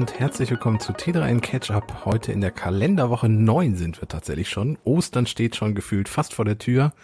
[0.00, 2.06] und herzlich willkommen zu T3 in Catch-Up.
[2.06, 4.78] Heute in der Kalenderwoche 9 sind wir tatsächlich schon.
[4.82, 6.94] Ostern steht schon gefühlt fast vor der Tür.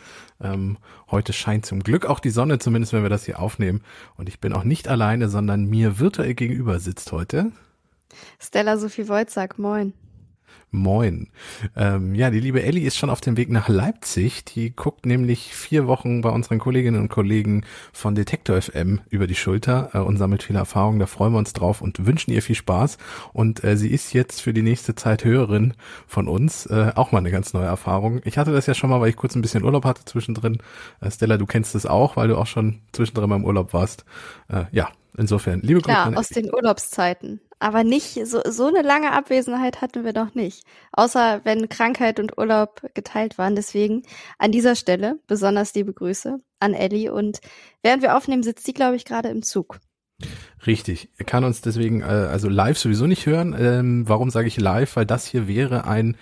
[0.40, 0.78] Ähm,
[1.10, 3.82] heute scheint zum Glück auch die Sonne, zumindest wenn wir das hier aufnehmen.
[4.16, 7.52] Und ich bin auch nicht alleine, sondern mir virtuell gegenüber sitzt heute
[8.38, 9.92] Stella Sophie Wojcik, moin.
[10.76, 11.28] Moin.
[11.74, 14.44] Ähm, ja, die liebe Ellie ist schon auf dem Weg nach Leipzig.
[14.44, 19.34] Die guckt nämlich vier Wochen bei unseren Kolleginnen und Kollegen von Detektor FM über die
[19.34, 20.98] Schulter äh, und sammelt viele Erfahrungen.
[20.98, 22.98] Da freuen wir uns drauf und wünschen ihr viel Spaß.
[23.32, 25.72] Und äh, sie ist jetzt für die nächste Zeit Hörerin
[26.06, 26.66] von uns.
[26.66, 28.20] Äh, auch mal eine ganz neue Erfahrung.
[28.24, 30.58] Ich hatte das ja schon mal, weil ich kurz ein bisschen Urlaub hatte zwischendrin.
[31.00, 34.04] Äh, Stella, du kennst es auch, weil du auch schon zwischendrin beim Urlaub warst.
[34.48, 35.96] Äh, ja, insofern, liebe Grüße.
[35.96, 37.40] Ja, aus den Urlaubszeiten.
[37.58, 40.64] Aber nicht, so, so eine lange Abwesenheit hatten wir noch nicht.
[40.92, 43.56] Außer wenn Krankheit und Urlaub geteilt waren.
[43.56, 44.02] Deswegen
[44.38, 47.12] an dieser Stelle besonders liebe Grüße an Ellie.
[47.12, 47.40] Und
[47.82, 49.80] während wir aufnehmen, sitzt sie, glaube ich, gerade im Zug.
[50.66, 51.10] Richtig.
[51.18, 53.54] Er kann uns deswegen äh, also live sowieso nicht hören.
[53.58, 54.96] Ähm, warum sage ich live?
[54.96, 56.16] Weil das hier wäre ein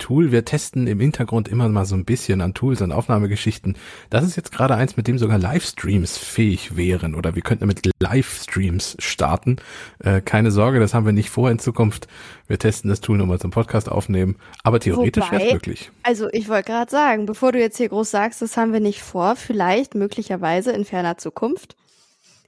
[0.00, 0.32] Tool.
[0.32, 3.76] Wir testen im Hintergrund immer mal so ein bisschen an Tools und Aufnahmegeschichten.
[4.10, 7.88] Das ist jetzt gerade eins, mit dem sogar Livestreams fähig wären oder wir könnten mit
[8.00, 9.56] Livestreams starten.
[10.00, 12.08] Äh, keine Sorge, das haben wir nicht vor in Zukunft.
[12.48, 15.92] Wir testen das Tool nochmal zum Podcast aufnehmen, aber theoretisch wäre es möglich.
[16.02, 19.02] Also ich wollte gerade sagen, bevor du jetzt hier groß sagst, das haben wir nicht
[19.02, 21.76] vor, vielleicht möglicherweise in ferner Zukunft.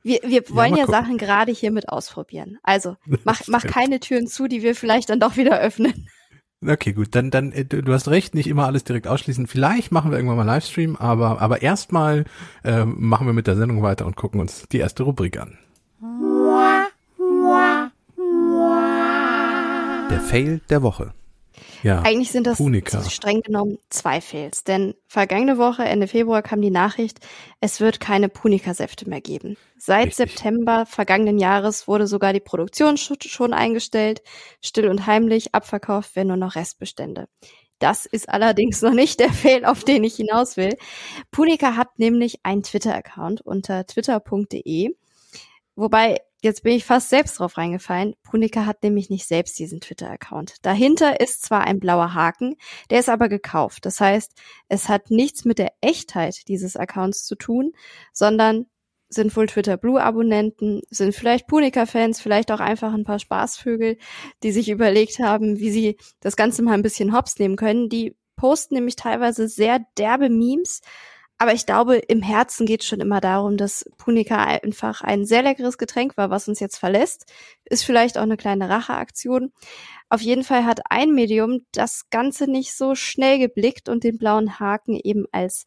[0.03, 2.59] Wir, wir wollen ja, ja Sachen gerade hiermit ausprobieren.
[2.63, 6.09] Also mach, mach keine Türen zu, die wir vielleicht dann doch wieder öffnen.
[6.65, 9.47] Okay, gut, dann, dann, äh, du hast recht, nicht immer alles direkt ausschließen.
[9.47, 12.25] Vielleicht machen wir irgendwann mal Livestream, aber, aber erstmal
[12.63, 15.59] äh, machen wir mit der Sendung weiter und gucken uns die erste Rubrik an.
[20.11, 21.15] Der Fail der Woche.
[21.83, 23.03] Ja, Eigentlich sind das Punika.
[23.03, 27.19] streng genommen zwei Fails, denn vergangene Woche, Ende Februar, kam die Nachricht,
[27.61, 29.57] es wird keine Punika-Säfte mehr geben.
[29.77, 30.31] Seit Richtig.
[30.31, 34.23] September vergangenen Jahres wurde sogar die Produktion schon eingestellt,
[34.61, 37.27] still und heimlich, abverkauft werden nur noch Restbestände.
[37.81, 40.77] Das ist allerdings noch nicht der Fail, auf den ich hinaus will.
[41.33, 44.95] Punika hat nämlich einen Twitter-Account unter twitter.de,
[45.75, 48.15] wobei Jetzt bin ich fast selbst drauf reingefallen.
[48.25, 50.57] Punika hat nämlich nicht selbst diesen Twitter-Account.
[50.63, 52.57] Dahinter ist zwar ein blauer Haken,
[52.91, 53.87] der ist aber gekauft.
[53.87, 54.33] Das heißt,
[54.69, 57.71] es hat nichts mit der Echtheit dieses Accounts zu tun,
[58.13, 58.67] sondern
[59.09, 63.97] sind wohl Twitter Blue Abonnenten, sind vielleicht Punika Fans, vielleicht auch einfach ein paar Spaßvögel,
[64.43, 67.89] die sich überlegt haben, wie sie das Ganze mal ein bisschen hops nehmen können.
[67.89, 70.81] Die posten nämlich teilweise sehr derbe Memes,
[71.43, 75.43] aber ich glaube, im Herzen geht es schon immer darum, dass Punika einfach ein sehr
[75.43, 77.33] leckeres Getränk war, was uns jetzt verlässt.
[77.65, 79.51] Ist vielleicht auch eine kleine Racheaktion.
[80.09, 84.61] Auf jeden Fall hat ein Medium das Ganze nicht so schnell geblickt und den blauen
[84.61, 85.67] Haken eben als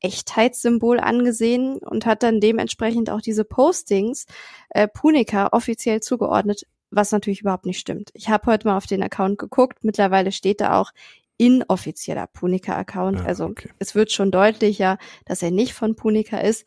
[0.00, 4.24] Echtheitssymbol angesehen und hat dann dementsprechend auch diese Postings
[4.70, 8.08] äh, Punika offiziell zugeordnet, was natürlich überhaupt nicht stimmt.
[8.14, 9.84] Ich habe heute mal auf den Account geguckt.
[9.84, 10.92] Mittlerweile steht da auch
[11.40, 13.20] inoffizieller Punika-Account.
[13.20, 13.70] Ah, also okay.
[13.78, 16.66] es wird schon deutlicher, dass er nicht von Punika ist.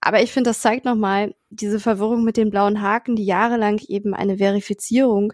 [0.00, 4.14] Aber ich finde, das zeigt nochmal diese Verwirrung mit den blauen Haken, die jahrelang eben
[4.14, 5.32] eine Verifizierung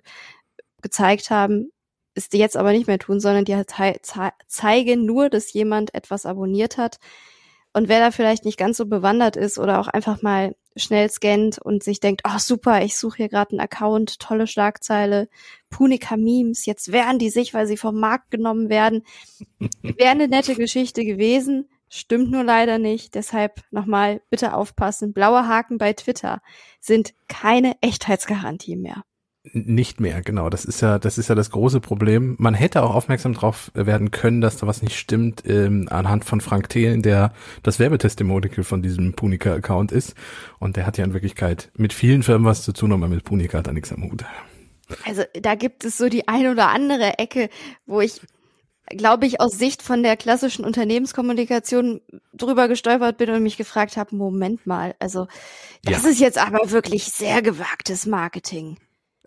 [0.81, 1.71] gezeigt haben,
[2.15, 3.63] ist die jetzt aber nicht mehr tun, sondern die
[4.47, 6.97] zeigen nur, dass jemand etwas abonniert hat.
[7.75, 11.59] Und wer da vielleicht nicht ganz so bewandert ist oder auch einfach mal schnell scannt
[11.59, 15.29] und sich denkt, oh super, ich suche hier gerade einen Account, tolle Schlagzeile,
[15.71, 19.05] Punika Memes, jetzt wehren die sich, weil sie vom Markt genommen werden.
[19.83, 23.15] Wäre eine nette Geschichte gewesen, stimmt nur leider nicht.
[23.15, 25.13] Deshalb nochmal bitte aufpassen.
[25.13, 26.41] Blaue Haken bei Twitter
[26.81, 29.05] sind keine Echtheitsgarantie mehr.
[29.53, 30.51] Nicht mehr, genau.
[30.51, 32.37] Das ist ja, das ist ja das große Problem.
[32.39, 36.41] Man hätte auch aufmerksam darauf werden können, dass da was nicht stimmt, ähm, anhand von
[36.41, 37.33] Frank Thelen, der
[37.63, 40.15] das Werbetestimonial von diesem Punika-Account ist.
[40.59, 43.59] Und der hat ja in Wirklichkeit mit vielen Firmen was zu tun, aber mit Punika
[43.59, 44.25] hat er nichts am Hut.
[45.05, 47.51] Also da gibt es so die ein oder andere Ecke,
[47.87, 48.21] wo ich
[48.97, 52.01] glaube ich, aus Sicht von der klassischen Unternehmenskommunikation
[52.33, 55.27] drüber gestolpert bin und mich gefragt habe, Moment mal, also
[55.85, 56.11] das ja.
[56.11, 58.79] ist jetzt aber wirklich sehr gewagtes Marketing.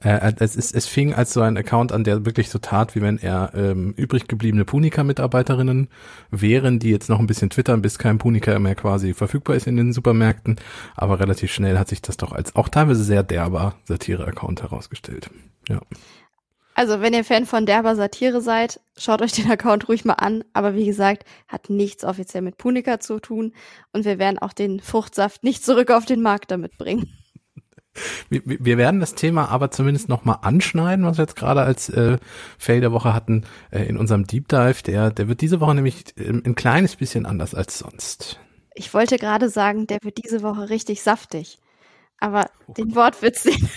[0.03, 3.01] Äh, es, ist, es fing als so ein Account an, der wirklich so tat, wie
[3.01, 5.89] wenn er ähm, übrig gebliebene Punika-Mitarbeiterinnen
[6.31, 9.77] wären, die jetzt noch ein bisschen twittern, bis kein Punika mehr quasi verfügbar ist in
[9.77, 10.57] den Supermärkten.
[10.95, 15.29] Aber relativ schnell hat sich das doch als auch teilweise sehr derber Satire-Account herausgestellt.
[15.69, 15.81] Ja.
[16.73, 20.43] Also, wenn ihr Fan von derber Satire seid, schaut euch den Account ruhig mal an.
[20.53, 23.53] Aber wie gesagt, hat nichts offiziell mit Punika zu tun.
[23.91, 27.20] Und wir werden auch den Fruchtsaft nicht zurück auf den Markt damit bringen.
[28.29, 32.17] Wir, wir werden das Thema aber zumindest nochmal anschneiden, was wir jetzt gerade als äh,
[32.57, 34.83] Fail der Woche hatten äh, in unserem Deep Dive.
[34.85, 38.39] Der, der wird diese Woche nämlich ähm, ein kleines bisschen anders als sonst.
[38.73, 41.59] Ich wollte gerade sagen, der wird diese Woche richtig saftig.
[42.19, 42.73] Aber oh.
[42.73, 43.69] den Wortwitz, den,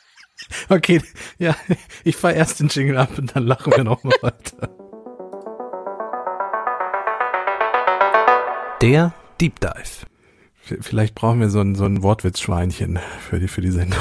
[0.68, 1.02] okay,
[1.38, 1.56] ja,
[2.04, 4.68] ich fahr erst den Jingle ab und dann lachen wir noch mal weiter.
[8.80, 10.06] Der Deep Dive.
[10.80, 14.00] Vielleicht brauchen wir so ein, so ein Wortwitzschweinchen für die, für die Sendung.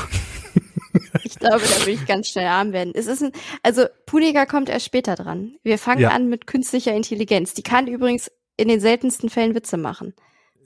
[1.23, 2.93] Ich glaube, da will ich ganz schnell arm werden.
[2.95, 3.31] Es ist ein,
[3.63, 5.55] also Punika kommt erst später dran.
[5.63, 6.09] Wir fangen ja.
[6.09, 7.53] an mit künstlicher Intelligenz.
[7.53, 10.13] Die kann übrigens in den seltensten Fällen Witze machen.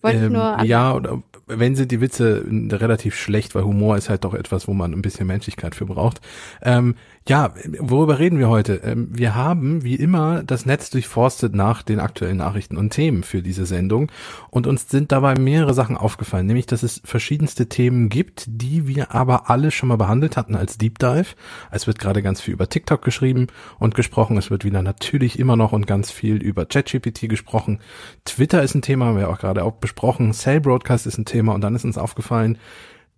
[0.01, 4.09] Wollte ähm, ich nur ja, oder wenn sind die Witze relativ schlecht, weil Humor ist
[4.09, 6.21] halt doch etwas, wo man ein bisschen Menschlichkeit für braucht.
[6.61, 6.95] Ähm,
[7.27, 8.81] ja, worüber reden wir heute?
[8.83, 13.41] Ähm, wir haben wie immer das Netz durchforstet nach den aktuellen Nachrichten und Themen für
[13.41, 14.11] diese Sendung
[14.49, 19.13] und uns sind dabei mehrere Sachen aufgefallen, nämlich dass es verschiedenste Themen gibt, die wir
[19.13, 21.35] aber alle schon mal behandelt hatten als Deep Dive.
[21.69, 23.47] Es wird gerade ganz viel über TikTok geschrieben
[23.77, 24.37] und gesprochen.
[24.37, 27.79] Es wird wieder natürlich immer noch und ganz viel über ChatGPT gesprochen.
[28.25, 29.90] Twitter ist ein Thema, haben wir auch gerade auch besprochen.
[30.33, 32.57] Cell Broadcast ist ein Thema und dann ist uns aufgefallen,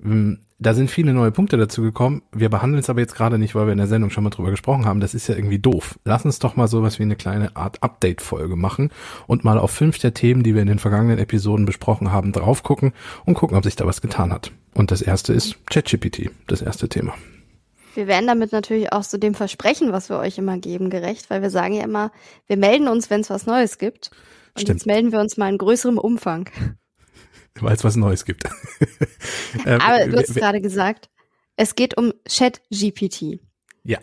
[0.01, 2.21] hm, da sind viele neue Punkte dazu gekommen.
[2.31, 4.49] Wir behandeln es aber jetzt gerade nicht, weil wir in der Sendung schon mal drüber
[4.49, 5.01] gesprochen haben.
[5.01, 5.99] Das ist ja irgendwie doof.
[6.05, 8.89] Lass uns doch mal sowas wie eine kleine Art Update-Folge machen
[9.27, 12.63] und mal auf fünf der Themen, die wir in den vergangenen Episoden besprochen haben, drauf
[12.63, 12.93] gucken
[13.25, 14.51] und gucken, ob sich da was getan hat.
[14.73, 17.13] Und das erste ist ChatGPT, das erste Thema.
[17.95, 21.41] Wir werden damit natürlich auch zu dem Versprechen, was wir euch immer geben, gerecht, weil
[21.41, 22.11] wir sagen ja immer,
[22.47, 24.11] wir melden uns, wenn es was Neues gibt.
[24.55, 24.79] Und Stimmt.
[24.79, 26.49] jetzt melden wir uns mal in größerem Umfang
[27.61, 28.43] weil es was Neues gibt.
[29.65, 31.09] ähm, Aber du hast gerade gesagt,
[31.55, 33.39] es geht um Chat-GPT.
[33.83, 33.99] Ja.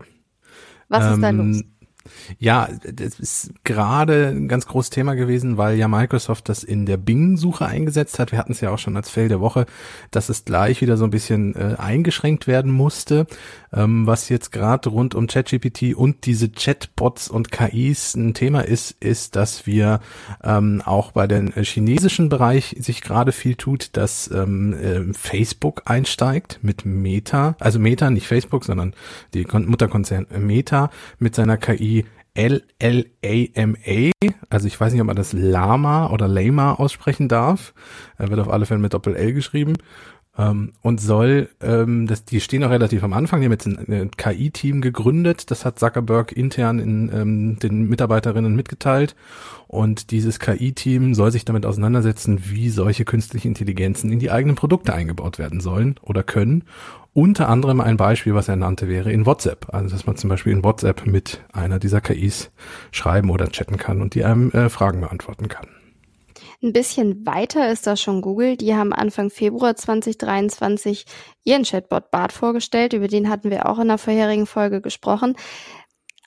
[0.88, 1.62] Was ist ähm, da los?
[2.38, 6.96] Ja, das ist gerade ein ganz großes Thema gewesen, weil ja Microsoft das in der
[6.96, 8.32] Bing-Suche eingesetzt hat.
[8.32, 9.66] Wir hatten es ja auch schon als Fail der Woche,
[10.10, 13.26] dass es gleich wieder so ein bisschen äh, eingeschränkt werden musste.
[13.72, 18.96] Ähm, was jetzt gerade rund um ChatGPT und diese Chatbots und KIs ein Thema ist,
[19.00, 20.00] ist, dass wir
[20.42, 26.60] ähm, auch bei den chinesischen Bereich sich gerade viel tut, dass ähm, äh, Facebook einsteigt
[26.62, 28.94] mit Meta, also Meta, nicht Facebook, sondern
[29.34, 31.99] die Mutterkonzern Meta mit seiner KI
[32.34, 34.10] L-L-A-M-A,
[34.48, 37.74] also ich weiß nicht, ob man das Lama oder Lama aussprechen darf,
[38.18, 39.74] er wird auf alle Fälle mit Doppel-L geschrieben
[40.38, 44.10] ähm, und soll, ähm, das, die stehen auch relativ am Anfang, die haben jetzt ein,
[44.16, 49.16] KI-Team gegründet, das hat Zuckerberg intern in ähm, den Mitarbeiterinnen mitgeteilt
[49.66, 54.94] und dieses KI-Team soll sich damit auseinandersetzen, wie solche künstlichen Intelligenzen in die eigenen Produkte
[54.94, 56.64] eingebaut werden sollen oder können.
[57.12, 59.74] Unter anderem ein Beispiel, was er nannte, wäre in WhatsApp.
[59.74, 62.52] Also, dass man zum Beispiel in WhatsApp mit einer dieser KIs
[62.92, 65.66] schreiben oder chatten kann und die einem äh, Fragen beantworten kann.
[66.62, 68.58] Ein bisschen weiter ist das schon Google.
[68.58, 71.06] Die haben Anfang Februar 2023
[71.42, 72.92] ihren Chatbot Bart vorgestellt.
[72.92, 75.36] Über den hatten wir auch in der vorherigen Folge gesprochen.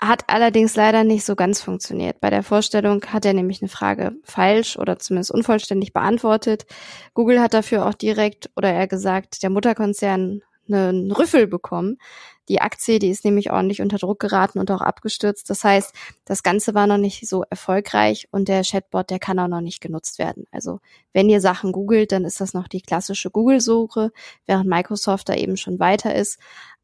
[0.01, 2.19] Hat allerdings leider nicht so ganz funktioniert.
[2.19, 6.65] Bei der Vorstellung hat er nämlich eine Frage falsch oder zumindest unvollständig beantwortet.
[7.13, 11.99] Google hat dafür auch direkt oder eher gesagt, der Mutterkonzern einen Rüffel bekommen.
[12.49, 15.49] Die Aktie, die ist nämlich ordentlich unter Druck geraten und auch abgestürzt.
[15.49, 15.93] Das heißt,
[16.25, 19.81] das Ganze war noch nicht so erfolgreich und der Chatbot, der kann auch noch nicht
[19.81, 20.45] genutzt werden.
[20.51, 20.79] Also
[21.13, 24.11] wenn ihr Sachen googelt, dann ist das noch die klassische Google-Suche,
[24.45, 26.39] während Microsoft da eben schon weiter ist.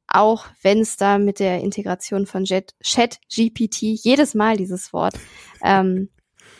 [0.08, 5.16] Auch wenn es da mit der Integration von Chat-GPT, jedes Mal dieses Wort,
[5.64, 6.10] ähm,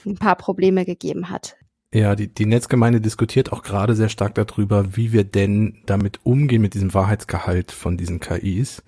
[0.06, 1.59] ein paar Probleme gegeben hat.
[1.92, 6.62] Ja, die, die Netzgemeinde diskutiert auch gerade sehr stark darüber, wie wir denn damit umgehen
[6.62, 8.84] mit diesem Wahrheitsgehalt von diesen KIs,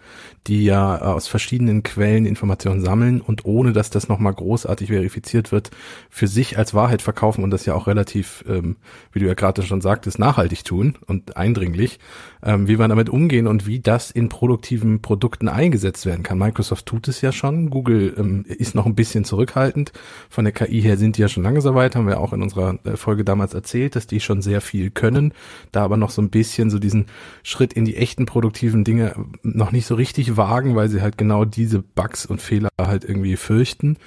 [0.45, 5.71] die ja aus verschiedenen Quellen Informationen sammeln und ohne dass das nochmal großartig verifiziert wird,
[6.11, 8.75] für sich als Wahrheit verkaufen und das ja auch relativ, ähm,
[9.11, 11.97] wie du ja gerade schon sagtest, nachhaltig tun und eindringlich,
[12.43, 16.37] ähm, wie wir damit umgehen und wie das in produktiven Produkten eingesetzt werden kann.
[16.37, 19.91] Microsoft tut es ja schon, Google ähm, ist noch ein bisschen zurückhaltend.
[20.29, 22.43] Von der KI her sind die ja schon lange so weit, haben wir auch in
[22.43, 25.33] unserer äh, Folge damals erzählt, dass die schon sehr viel können,
[25.71, 27.05] da aber noch so ein bisschen so diesen
[27.43, 31.45] Schritt in die echten produktiven Dinge noch nicht so richtig wagen, weil sie halt genau
[31.45, 33.97] diese Bugs und Fehler halt irgendwie fürchten.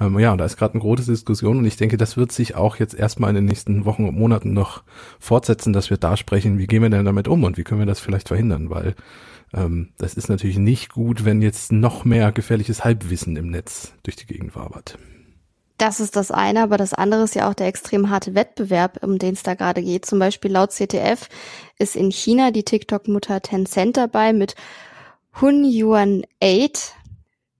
[0.00, 2.54] Ähm, ja, und da ist gerade eine große Diskussion und ich denke, das wird sich
[2.54, 4.82] auch jetzt erstmal in den nächsten Wochen und Monaten noch
[5.18, 7.86] fortsetzen, dass wir da sprechen, wie gehen wir denn damit um und wie können wir
[7.86, 8.94] das vielleicht verhindern, weil
[9.52, 14.16] ähm, das ist natürlich nicht gut, wenn jetzt noch mehr gefährliches Halbwissen im Netz durch
[14.16, 14.98] die Gegend wabert.
[15.76, 19.18] Das ist das eine, aber das andere ist ja auch der extrem harte Wettbewerb, um
[19.18, 20.06] den es da gerade geht.
[20.06, 21.28] Zum Beispiel laut CTF
[21.78, 24.54] ist in China die TikTok-Mutter Tencent dabei mit
[25.40, 26.94] Hun Yuan 8.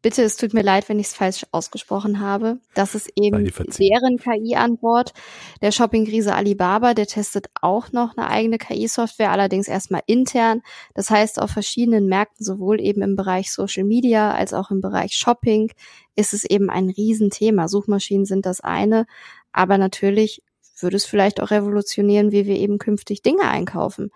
[0.01, 2.59] Bitte, es tut mir leid, wenn ich es falsch ausgesprochen habe.
[2.75, 5.15] Das ist eben deren KI-Antwort.
[5.63, 10.61] Der Shopping-Riese Alibaba, der testet auch noch eine eigene KI-Software, allerdings erstmal intern.
[10.93, 15.17] Das heißt, auf verschiedenen Märkten, sowohl eben im Bereich Social Media als auch im Bereich
[15.17, 15.73] Shopping,
[16.17, 17.69] ist es eben ein Riesenthema.
[17.69, 19.07] Suchmaschinen sind das eine,
[19.53, 20.43] aber natürlich
[20.81, 24.11] würde es vielleicht auch revolutionieren, wie wir eben künftig Dinge einkaufen.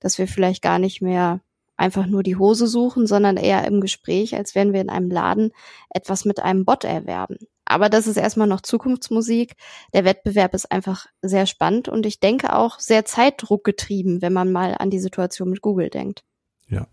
[0.00, 1.40] Dass wir vielleicht gar nicht mehr
[1.76, 5.52] einfach nur die Hose suchen, sondern eher im Gespräch, als wenn wir in einem Laden
[5.90, 7.38] etwas mit einem Bot erwerben.
[7.64, 9.54] Aber das ist erstmal noch Zukunftsmusik.
[9.94, 14.76] Der Wettbewerb ist einfach sehr spannend und ich denke auch sehr zeitdruckgetrieben, wenn man mal
[14.78, 16.22] an die Situation mit Google denkt.
[16.68, 16.86] Ja.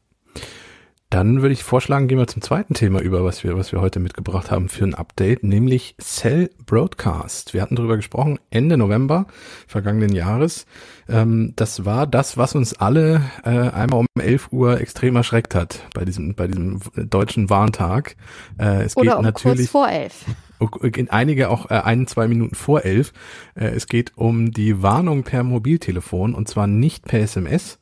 [1.12, 4.00] Dann würde ich vorschlagen, gehen wir zum zweiten Thema über, was wir, was wir heute
[4.00, 7.56] mitgebracht haben für ein Update, nämlich Cell Broadcast.
[7.56, 9.26] Wir hatten darüber gesprochen Ende November
[9.66, 10.68] vergangenen Jahres.
[11.08, 15.84] Ähm, das war das, was uns alle äh, einmal um 11 Uhr extrem erschreckt hat
[15.96, 18.16] bei diesem, bei diesem deutschen Warntag.
[18.60, 20.26] Äh, es Oder geht um natürlich kurz vor elf
[20.96, 23.14] in einige auch äh, ein, zwei Minuten vor elf.
[23.56, 27.80] Äh, es geht um die Warnung per Mobiltelefon und zwar nicht per SMS,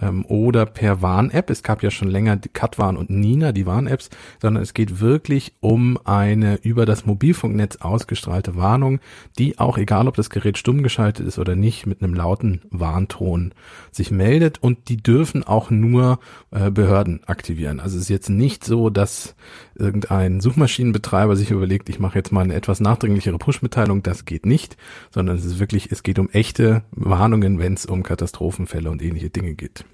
[0.00, 1.50] ähm, oder per Warn-App.
[1.50, 5.54] Es gab ja schon länger die Katwarn und Nina, die Warn-Apps, sondern es geht wirklich
[5.60, 9.00] um eine über das Mobilfunknetz ausgestrahlte Warnung,
[9.38, 13.52] die auch, egal ob das Gerät stumm geschaltet ist oder nicht, mit einem lauten Warnton
[13.90, 16.18] sich meldet und die dürfen auch nur
[16.50, 17.80] äh, Behörden aktivieren.
[17.80, 19.34] Also es ist jetzt nicht so, dass
[19.74, 24.76] irgendein Suchmaschinenbetreiber sich überlegt, ich mache jetzt mal eine etwas nachdringlichere Push-Mitteilung, das geht nicht,
[25.10, 29.30] sondern es ist wirklich, es geht um echte Warnungen, wenn es um Katastrophenfälle und ähnliche
[29.30, 29.84] Dinge geht.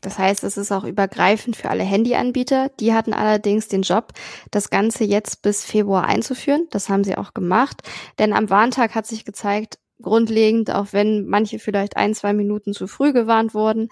[0.00, 2.70] Das heißt, es ist auch übergreifend für alle Handyanbieter.
[2.80, 4.12] Die hatten allerdings den Job,
[4.50, 6.66] das Ganze jetzt bis Februar einzuführen.
[6.70, 7.82] Das haben sie auch gemacht.
[8.18, 12.86] Denn am Warntag hat sich gezeigt, grundlegend, auch wenn manche vielleicht ein, zwei Minuten zu
[12.86, 13.88] früh gewarnt wurden,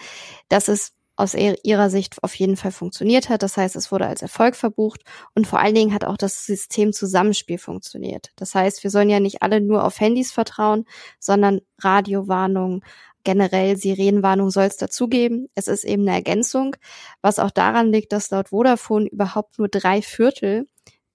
[0.49, 3.43] dass es aus ihrer Sicht auf jeden Fall funktioniert hat.
[3.43, 5.01] Das heißt, es wurde als Erfolg verbucht
[5.35, 8.33] und vor allen Dingen hat auch das System Zusammenspiel funktioniert.
[8.37, 10.85] Das heißt, wir sollen ja nicht alle nur auf Handys vertrauen,
[11.19, 12.85] sondern Radiowarnungen,
[13.27, 15.49] generell Sirenenwarnung soll es dazugeben.
[15.55, 16.77] Es ist eben eine Ergänzung,
[17.21, 20.67] was auch daran liegt, dass laut Vodafone überhaupt nur drei Viertel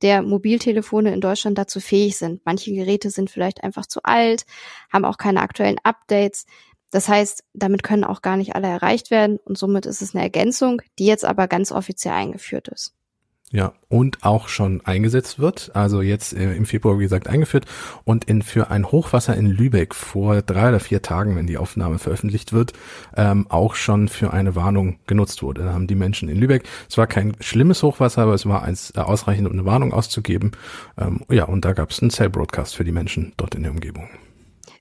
[0.01, 2.41] der Mobiltelefone in Deutschland dazu fähig sind.
[2.43, 4.45] Manche Geräte sind vielleicht einfach zu alt,
[4.91, 6.45] haben auch keine aktuellen Updates.
[6.91, 10.23] Das heißt, damit können auch gar nicht alle erreicht werden und somit ist es eine
[10.23, 12.93] Ergänzung, die jetzt aber ganz offiziell eingeführt ist.
[13.53, 17.65] Ja, und auch schon eingesetzt wird, also jetzt äh, im Februar, wie gesagt, eingeführt
[18.05, 21.99] und in, für ein Hochwasser in Lübeck vor drei oder vier Tagen, wenn die Aufnahme
[21.99, 22.71] veröffentlicht wird,
[23.17, 25.63] ähm, auch schon für eine Warnung genutzt wurde.
[25.63, 28.93] Da haben die Menschen in Lübeck, es war kein schlimmes Hochwasser, aber es war eins
[28.95, 30.51] äh, ausreichend, um eine Warnung auszugeben.
[30.97, 34.07] Ähm, ja, und da gab es einen Cell-Broadcast für die Menschen dort in der Umgebung.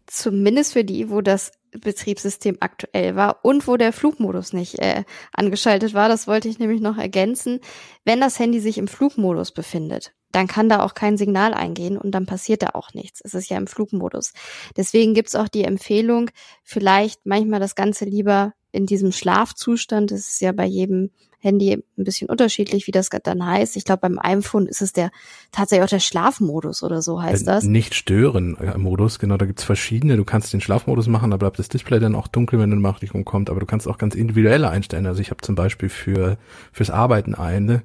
[0.06, 5.94] Zumindest für die, wo das Betriebssystem aktuell war und wo der Flugmodus nicht äh, angeschaltet
[5.94, 6.08] war.
[6.08, 7.60] Das wollte ich nämlich noch ergänzen.
[8.04, 12.12] Wenn das Handy sich im Flugmodus befindet, dann kann da auch kein Signal eingehen und
[12.12, 13.20] dann passiert da auch nichts.
[13.24, 14.32] Es ist ja im Flugmodus.
[14.76, 16.30] Deswegen gibt's auch die Empfehlung,
[16.62, 20.10] vielleicht manchmal das Ganze lieber in diesem Schlafzustand.
[20.10, 21.10] Das ist ja bei jedem
[21.40, 23.76] Handy ein bisschen unterschiedlich, wie das dann heißt.
[23.76, 25.10] Ich glaube, beim iPhone ist es der
[25.52, 27.64] tatsächlich auch der Schlafmodus oder so heißt das.
[27.64, 30.16] Nicht stören äh, Modus, genau, da gibt's verschiedene.
[30.16, 33.12] Du kannst den Schlafmodus machen, da bleibt das Display dann auch dunkel, wenn eine Nachricht
[33.24, 35.06] kommt, aber du kannst auch ganz individuelle einstellen.
[35.06, 36.36] Also ich habe zum Beispiel für
[36.72, 37.82] fürs Arbeiten eine,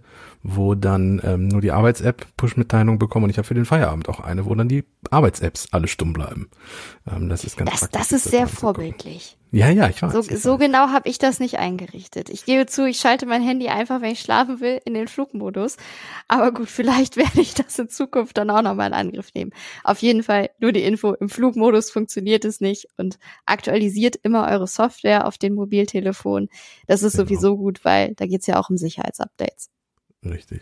[0.48, 4.20] wo dann ähm, nur die Arbeits-App Push-Mitteilung bekommen und ich habe für den Feierabend auch
[4.20, 6.50] eine, wo dann die Arbeits-Apps alle stumm bleiben.
[7.12, 9.38] Ähm, das ist ganz Das, das ist sehr vorbildlich.
[9.52, 10.12] Ja, ja, ich weiß.
[10.12, 12.30] So, ich so genau habe ich das nicht eingerichtet.
[12.30, 15.78] Ich gebe zu, ich schalte mein Handy einfach, wenn ich schlafen will, in den Flugmodus.
[16.28, 19.52] Aber gut, vielleicht werde ich das in Zukunft dann auch nochmal in Angriff nehmen.
[19.84, 24.68] Auf jeden Fall nur die Info, im Flugmodus funktioniert es nicht und aktualisiert immer eure
[24.68, 26.50] Software auf den Mobiltelefon.
[26.86, 27.26] Das ist genau.
[27.26, 29.72] sowieso gut, weil da geht's ja auch um Sicherheitsupdates.
[30.26, 30.62] Richtig.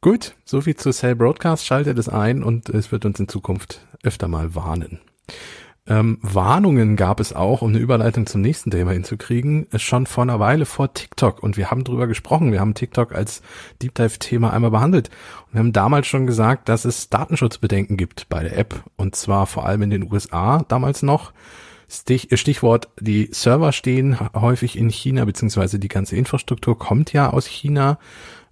[0.00, 1.64] Gut, soviel zu Cell Broadcast.
[1.64, 4.98] Schaltet es ein und es wird uns in Zukunft öfter mal warnen.
[5.84, 10.38] Ähm, Warnungen gab es auch, um eine Überleitung zum nächsten Thema hinzukriegen, schon vor einer
[10.38, 11.42] Weile vor TikTok.
[11.42, 12.52] Und wir haben drüber gesprochen.
[12.52, 13.42] Wir haben TikTok als
[13.80, 15.10] Deep Dive-Thema einmal behandelt.
[15.46, 18.84] Und wir haben damals schon gesagt, dass es Datenschutzbedenken gibt bei der App.
[18.96, 21.32] Und zwar vor allem in den USA damals noch.
[21.92, 27.46] Stich, Stichwort, die Server stehen häufig in China, beziehungsweise die ganze Infrastruktur kommt ja aus
[27.46, 27.98] China.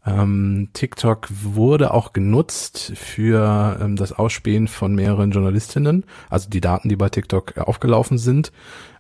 [0.06, 6.88] Ähm, TikTok wurde auch genutzt für ähm, das Ausspähen von mehreren Journalistinnen, also die Daten,
[6.88, 8.52] die bei TikTok äh, aufgelaufen sind.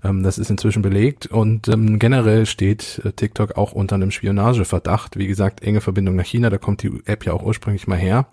[0.02, 5.18] Ähm, das ist inzwischen belegt und ähm, generell steht äh, TikTok auch unter einem Spionageverdacht.
[5.18, 8.26] Wie gesagt, enge Verbindung nach China, da kommt die App ja auch ursprünglich mal her.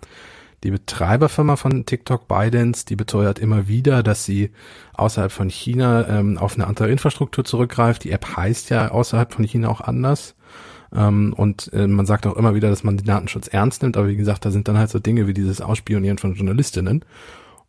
[0.64, 4.50] Die Betreiberfirma von TikTok, ByteDance, die beteuert immer wieder, dass sie
[4.94, 8.04] außerhalb von China ähm, auf eine andere Infrastruktur zurückgreift.
[8.04, 10.34] Die App heißt ja außerhalb von China auch anders.
[10.92, 14.08] Ähm, und äh, man sagt auch immer wieder, dass man den Datenschutz ernst nimmt, aber
[14.08, 17.04] wie gesagt, da sind dann halt so Dinge wie dieses Ausspionieren von Journalistinnen.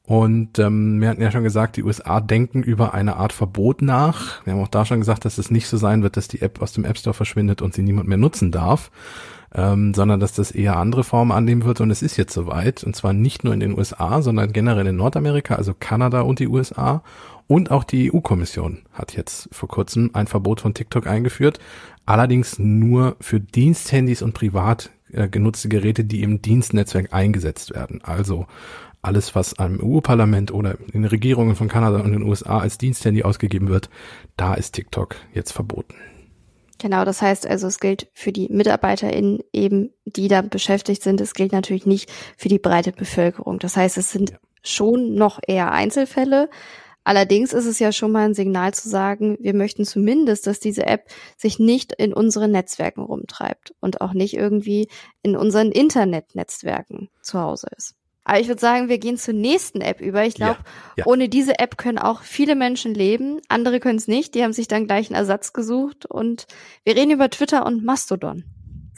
[0.10, 4.44] Und ähm, wir hatten ja schon gesagt, die USA denken über eine Art Verbot nach.
[4.44, 6.64] Wir haben auch da schon gesagt, dass es nicht so sein wird, dass die App
[6.64, 8.90] aus dem App Store verschwindet und sie niemand mehr nutzen darf,
[9.54, 11.80] ähm, sondern dass das eher andere Formen annehmen wird.
[11.80, 12.84] Und es ist jetzt soweit.
[12.84, 16.48] Und zwar nicht nur in den USA, sondern generell in Nordamerika, also Kanada und die
[16.48, 17.04] USA.
[17.46, 21.60] Und auch die EU-Kommission hat jetzt vor kurzem ein Verbot von TikTok eingeführt.
[22.08, 28.02] Allerdings nur für Diensthandys und privat äh, genutzte Geräte, die im Dienstnetzwerk eingesetzt werden.
[28.04, 28.48] Also
[29.02, 33.70] alles, was am EU-Parlament oder in Regierungen von Kanada und den USA als Diensthandy ausgegeben
[33.70, 33.90] wird,
[34.38, 35.96] da ist TikTok jetzt verboten.
[36.80, 41.20] Genau, das heißt also, es gilt für die MitarbeiterInnen eben, die da beschäftigt sind.
[41.20, 43.60] Es gilt natürlich nicht für die breite Bevölkerung.
[43.60, 44.38] Das heißt, es sind ja.
[44.64, 46.50] schon noch eher Einzelfälle.
[47.04, 50.86] Allerdings ist es ja schon mal ein Signal zu sagen, wir möchten zumindest, dass diese
[50.86, 54.88] App sich nicht in unseren Netzwerken rumtreibt und auch nicht irgendwie
[55.22, 57.96] in unseren Internetnetzwerken zu Hause ist.
[58.24, 60.24] Aber ich würde sagen, wir gehen zur nächsten App über.
[60.26, 60.60] Ich glaube,
[60.96, 61.06] ja, ja.
[61.08, 63.40] ohne diese App können auch viele Menschen leben.
[63.48, 64.36] Andere können es nicht.
[64.36, 66.06] Die haben sich dann gleich einen Ersatz gesucht.
[66.06, 66.46] Und
[66.84, 68.44] wir reden über Twitter und Mastodon.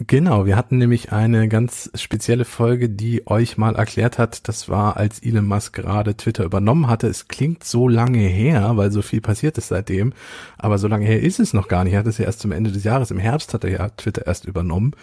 [0.08, 4.98] Genau, wir hatten nämlich eine ganz spezielle Folge, die euch mal erklärt hat, das war,
[4.98, 7.08] als Elon Musk gerade Twitter übernommen hatte.
[7.08, 10.14] Es klingt so lange her, weil so viel passiert ist seitdem,
[10.58, 11.94] aber so lange her ist es noch gar nicht.
[11.94, 14.26] Er hat es ja erst zum Ende des Jahres, im Herbst hat er ja Twitter
[14.26, 14.94] erst übernommen.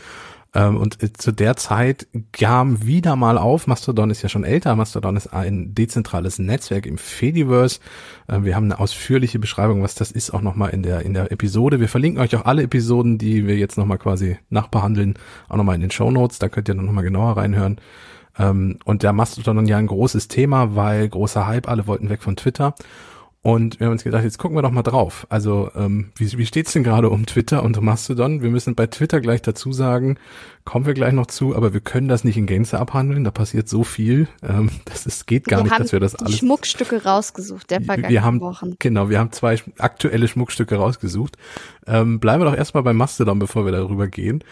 [0.54, 4.74] Ähm, und äh, zu der Zeit kam wieder mal auf, Mastodon ist ja schon älter,
[4.76, 7.80] Mastodon ist ein dezentrales Netzwerk im Fediverse.
[8.28, 11.30] Ähm, wir haben eine ausführliche Beschreibung, was das ist, auch nochmal in der, in der
[11.30, 11.80] Episode.
[11.80, 15.14] Wir verlinken euch auch alle Episoden, die wir jetzt nochmal quasi nachbehandeln,
[15.48, 17.78] auch nochmal in den Show Notes, da könnt ihr nochmal genauer reinhören.
[18.38, 22.36] Ähm, und der Mastodon ja ein großes Thema, weil großer Hype, alle wollten weg von
[22.36, 22.74] Twitter.
[23.40, 25.26] Und wir haben uns gedacht, jetzt gucken wir doch mal drauf.
[25.30, 28.42] Also ähm, wie, wie steht's denn gerade um Twitter und um Mastodon?
[28.42, 30.18] Wir müssen bei Twitter gleich dazu sagen,
[30.64, 33.22] kommen wir gleich noch zu, aber wir können das nicht in Gänze abhandeln.
[33.22, 36.38] Da passiert so viel, ähm, dass es geht gar wir nicht, dass wir das alles.
[36.38, 38.74] Schmuckstücke rausgesucht der vergangenen wir haben, Wochen.
[38.80, 41.36] Genau, wir haben zwei aktuelle Schmuckstücke rausgesucht.
[41.86, 44.42] Ähm, bleiben wir doch erstmal bei Mastodon, bevor wir darüber gehen.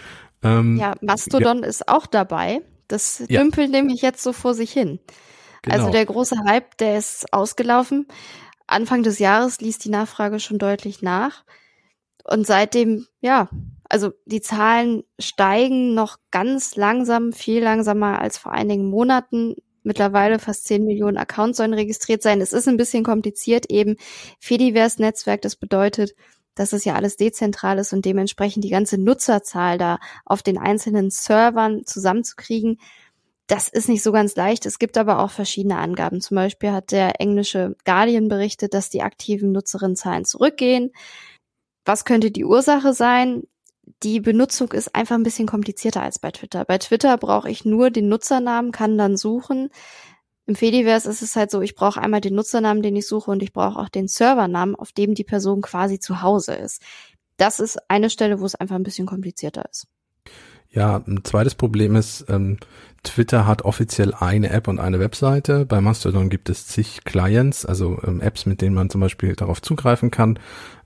[0.44, 1.66] Ähm, ja, Mastodon ja.
[1.66, 2.60] ist auch dabei.
[2.86, 3.40] Das ja.
[3.40, 5.00] dümpelt nämlich jetzt so vor sich hin.
[5.00, 5.74] Also genau.
[5.74, 8.06] Also der große Hype, der ist ausgelaufen.
[8.66, 11.44] Anfang des Jahres ließ die Nachfrage schon deutlich nach.
[12.24, 13.48] Und seitdem, ja,
[13.88, 19.54] also die Zahlen steigen noch ganz langsam, viel langsamer als vor einigen Monaten.
[19.84, 22.40] Mittlerweile fast 10 Millionen Accounts sollen registriert sein.
[22.40, 23.96] Es ist ein bisschen kompliziert eben.
[24.40, 26.14] Fediverse-Netzwerk, das bedeutet,
[26.56, 31.10] dass es ja alles dezentral ist und dementsprechend die ganze Nutzerzahl da auf den einzelnen
[31.10, 32.80] Servern zusammenzukriegen.
[33.46, 34.66] Das ist nicht so ganz leicht.
[34.66, 36.20] Es gibt aber auch verschiedene Angaben.
[36.20, 40.90] Zum Beispiel hat der englische Guardian berichtet, dass die aktiven Nutzerinnenzahlen zurückgehen.
[41.84, 43.44] Was könnte die Ursache sein?
[44.02, 46.64] Die Benutzung ist einfach ein bisschen komplizierter als bei Twitter.
[46.64, 49.70] Bei Twitter brauche ich nur den Nutzernamen, kann dann suchen.
[50.46, 53.42] Im Fediverse ist es halt so, ich brauche einmal den Nutzernamen, den ich suche und
[53.42, 56.82] ich brauche auch den Servernamen, auf dem die Person quasi zu Hause ist.
[57.36, 59.86] Das ist eine Stelle, wo es einfach ein bisschen komplizierter ist.
[60.70, 62.58] Ja, ein zweites Problem ist, ähm,
[63.06, 65.64] Twitter hat offiziell eine App und eine Webseite.
[65.64, 69.62] Bei Mastodon gibt es zig Clients, also ähm, Apps, mit denen man zum Beispiel darauf
[69.62, 70.38] zugreifen kann.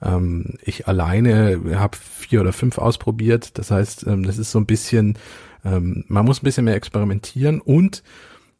[0.02, 3.58] Ähm, ich alleine habe vier oder fünf ausprobiert.
[3.58, 5.18] Das heißt, ähm, das ist so ein bisschen,
[5.64, 8.02] ähm, man muss ein bisschen mehr experimentieren und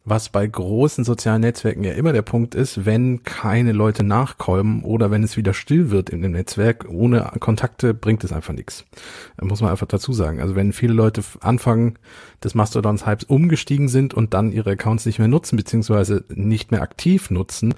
[0.05, 5.11] was bei großen sozialen Netzwerken ja immer der Punkt ist, wenn keine Leute nachkommen oder
[5.11, 8.87] wenn es wieder still wird in dem Netzwerk, ohne Kontakte bringt es einfach nichts.
[9.41, 10.41] Muss man einfach dazu sagen.
[10.41, 11.99] Also wenn viele Leute Anfang
[12.43, 16.83] des Mastodons Hypes umgestiegen sind und dann ihre Accounts nicht mehr nutzen, beziehungsweise nicht mehr
[16.83, 17.75] aktiv nutzen,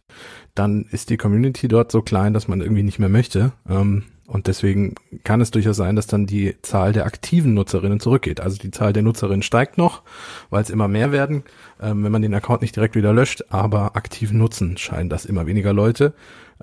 [0.54, 3.52] dann ist die Community dort so klein, dass man irgendwie nicht mehr möchte.
[3.68, 8.40] Ähm, und deswegen kann es durchaus sein, dass dann die Zahl der aktiven Nutzerinnen zurückgeht.
[8.40, 10.01] Also die Zahl der Nutzerinnen steigt noch,
[10.49, 11.42] weil es immer mehr werden,
[11.83, 15.47] ähm, wenn man den Account nicht direkt wieder löscht, aber aktiv nutzen scheinen das immer
[15.47, 16.14] weniger Leute.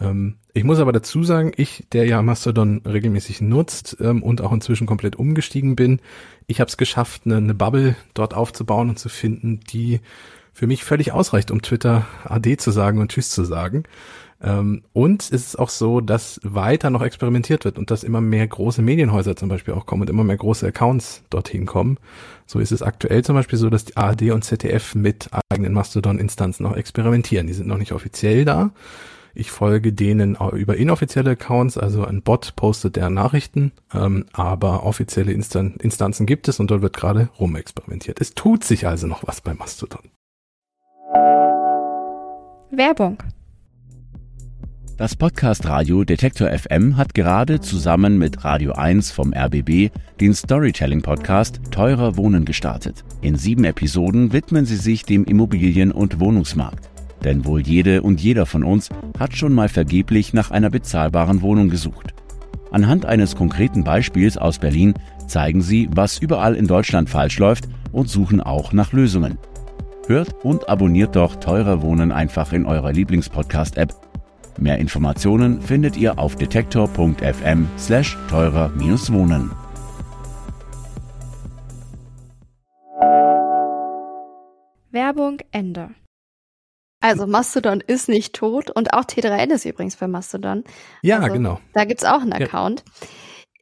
[0.02, 4.52] Ähm, ich muss aber dazu sagen, ich, der ja Mastodon regelmäßig nutzt ähm, und auch
[4.52, 6.00] inzwischen komplett umgestiegen bin,
[6.48, 10.00] ich habe es geschafft, eine, eine Bubble dort aufzubauen und zu finden, die
[10.54, 13.84] für mich völlig ausreicht, um Twitter AD zu sagen und Tschüss zu sagen.
[14.42, 18.48] Ähm, und es ist auch so, dass weiter noch experimentiert wird und dass immer mehr
[18.48, 21.98] große Medienhäuser zum Beispiel auch kommen und immer mehr große Accounts dorthin kommen.
[22.46, 26.64] So ist es aktuell zum Beispiel so, dass die ARD und ZDF mit eigenen Mastodon-Instanzen
[26.64, 27.48] noch experimentieren.
[27.48, 28.72] Die sind noch nicht offiziell da.
[29.36, 35.32] Ich folge denen über inoffizielle Accounts, also ein Bot postet deren Nachrichten, ähm, aber offizielle
[35.32, 38.20] Instan Instanzen gibt es und dort wird gerade rumexperimentiert.
[38.20, 40.02] Es tut sich also noch was bei Mastodon.
[42.72, 43.18] Werbung
[45.00, 51.02] das Podcast Radio Detektor FM hat gerade zusammen mit Radio 1 vom RBB den Storytelling
[51.02, 53.06] Podcast Teurer Wohnen gestartet.
[53.22, 56.90] In sieben Episoden widmen sie sich dem Immobilien- und Wohnungsmarkt.
[57.24, 61.70] Denn wohl jede und jeder von uns hat schon mal vergeblich nach einer bezahlbaren Wohnung
[61.70, 62.14] gesucht.
[62.70, 64.96] Anhand eines konkreten Beispiels aus Berlin
[65.28, 69.38] zeigen sie, was überall in Deutschland falsch läuft und suchen auch nach Lösungen.
[70.08, 74.09] Hört und abonniert doch Teurer Wohnen einfach in eurer Lieblingspodcast-App.
[74.60, 79.52] Mehr Informationen findet ihr auf detektor.fm slash teurer-wohnen.
[84.92, 85.92] Werbung Ende.
[87.02, 90.66] Also Mastodon ist nicht tot und auch T3N ist übrigens bei Mastodon.
[91.02, 91.60] Ja, also, genau.
[91.74, 92.84] Da gibt's auch einen Account.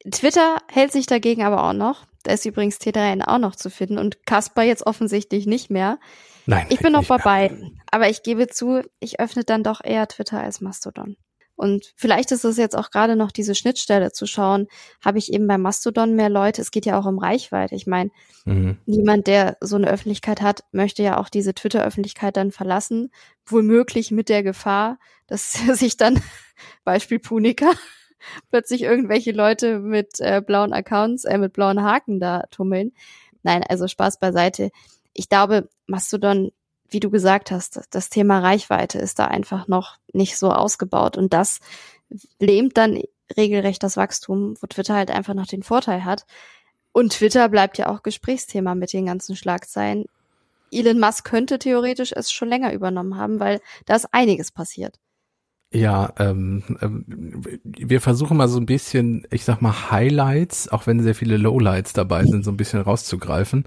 [0.04, 0.12] Ja.
[0.12, 2.06] Twitter hält sich dagegen aber auch noch.
[2.24, 6.00] Da ist übrigens T3N auch noch zu finden und Casper jetzt offensichtlich nicht mehr.
[6.48, 6.66] Nein.
[6.70, 7.80] Ich bin noch bei beiden.
[7.92, 11.18] Aber ich gebe zu, ich öffne dann doch eher Twitter als Mastodon.
[11.58, 14.68] Und vielleicht ist es jetzt auch gerade noch diese Schnittstelle zu schauen,
[15.04, 17.74] habe ich eben bei Mastodon mehr Leute, es geht ja auch um Reichweite.
[17.76, 18.12] Ich meine,
[18.46, 18.78] mhm.
[18.86, 23.10] niemand, der so eine Öffentlichkeit hat, möchte ja auch diese Twitter-Öffentlichkeit dann verlassen,
[23.46, 26.22] womöglich mit der Gefahr, dass sich dann,
[26.86, 27.72] Beispiel Punika,
[28.52, 32.94] plötzlich irgendwelche Leute mit äh, blauen Accounts, äh, mit blauen Haken da tummeln.
[33.42, 34.70] Nein, also Spaß beiseite.
[35.18, 36.52] Ich glaube, Mastodon
[36.90, 41.34] wie du gesagt hast, das Thema Reichweite ist da einfach noch nicht so ausgebaut und
[41.34, 41.60] das
[42.40, 43.02] lähmt dann
[43.36, 46.26] regelrecht das Wachstum, wo Twitter halt einfach noch den Vorteil hat.
[46.94, 50.06] Und Twitter bleibt ja auch Gesprächsthema mit den ganzen Schlagzeilen.
[50.72, 54.98] Elon Musk könnte theoretisch es schon länger übernommen haben, weil da ist einiges passiert.
[55.74, 61.04] Ja, ähm, ähm, wir versuchen mal so ein bisschen, ich sag mal, Highlights, auch wenn
[61.04, 63.66] sehr viele Lowlights dabei sind, so ein bisschen rauszugreifen.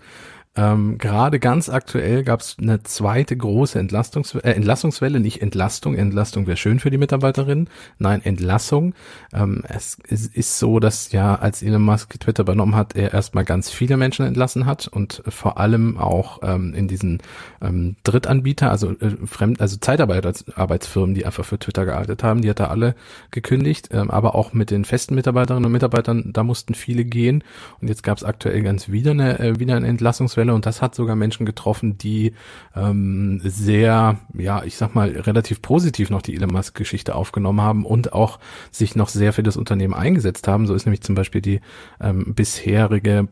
[0.56, 5.94] Ähm, Gerade ganz aktuell gab es eine zweite große Entlastungs äh, Entlassungswelle, nicht Entlastung.
[5.94, 7.68] Entlastung wäre schön für die Mitarbeiterinnen.
[7.98, 8.94] Nein, Entlassung.
[9.32, 13.44] Ähm, es, es, ist so, dass ja, als Elon Musk Twitter übernommen hat, er erstmal
[13.44, 17.22] ganz viele Menschen entlassen hat und vor allem auch ähm, in diesen
[17.62, 22.58] ähm, Drittanbieter, also äh, Fremd, also Zeitarbeitsfirmen, die einfach für Twitter gearbeitet haben, die hat
[22.58, 22.96] er alle
[23.30, 27.44] gekündigt, ähm, aber auch mit den festen Mitarbeiterinnen und Mitarbeitern, da mussten viele gehen.
[27.80, 30.83] Und jetzt gab es aktuell ganz wieder eine, äh, wieder eine Entlassungswelle Welle und das
[30.83, 32.33] hat sogar Menschen getroffen, die
[32.74, 38.12] ähm, sehr, ja, ich sag mal, relativ positiv noch die Elon Musk-Geschichte aufgenommen haben und
[38.12, 38.38] auch
[38.70, 40.66] sich noch sehr für das Unternehmen eingesetzt haben.
[40.66, 41.61] So ist nämlich zum Beispiel die
[42.00, 43.29] ähm, bisherige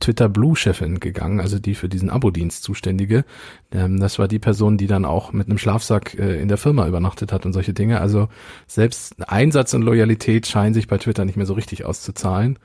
[0.00, 3.24] Twitter Blue-Chefin gegangen, also die für diesen Abo-Dienst zuständige.
[3.70, 6.88] Ähm, das war die Person, die dann auch mit einem Schlafsack äh, in der Firma
[6.88, 8.00] übernachtet hat und solche Dinge.
[8.00, 8.28] Also
[8.66, 12.58] selbst Einsatz und Loyalität scheinen sich bei Twitter nicht mehr so richtig auszuzahlen.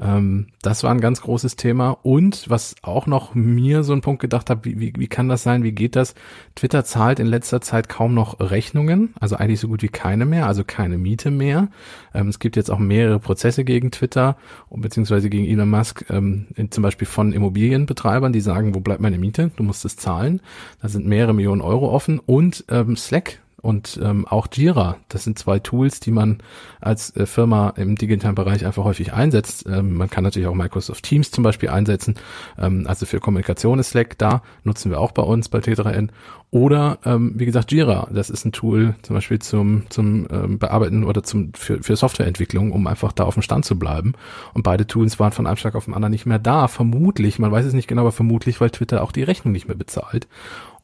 [0.00, 1.90] Ähm, das war ein ganz großes Thema.
[2.02, 5.42] Und was auch noch mir so ein Punkt gedacht habe, wie, wie, wie kann das
[5.42, 6.14] sein, wie geht das?
[6.54, 10.46] Twitter zahlt in letzter Zeit kaum noch Rechnungen, also eigentlich so gut wie keine mehr,
[10.46, 11.68] also keine Miete mehr.
[12.14, 14.36] Ähm, es gibt jetzt auch mehrere Prozesse gegen Twitter,
[14.70, 16.46] beziehungsweise gegen Elon Musk, ähm,
[16.78, 19.50] zum Beispiel von Immobilienbetreibern, die sagen, wo bleibt meine Miete?
[19.56, 20.40] Du musst es zahlen.
[20.80, 22.20] Da sind mehrere Millionen Euro offen.
[22.24, 24.96] Und ähm, Slack und ähm, auch Jira.
[25.08, 26.38] Das sind zwei Tools, die man
[26.80, 29.66] als äh, Firma im digitalen Bereich einfach häufig einsetzt.
[29.68, 32.14] Ähm, man kann natürlich auch Microsoft Teams zum Beispiel einsetzen.
[32.58, 36.10] Ähm, also für Kommunikation ist Slack da, nutzen wir auch bei uns bei T3N.
[36.50, 41.04] Oder ähm, wie gesagt Jira, das ist ein Tool zum Beispiel zum zum ähm, Bearbeiten
[41.04, 44.14] oder zum für, für Softwareentwicklung, um einfach da auf dem Stand zu bleiben.
[44.54, 46.68] Und beide Tools waren von einem Schlag auf den anderen nicht mehr da.
[46.68, 49.76] Vermutlich, man weiß es nicht genau, aber vermutlich, weil Twitter auch die Rechnung nicht mehr
[49.76, 50.26] bezahlt.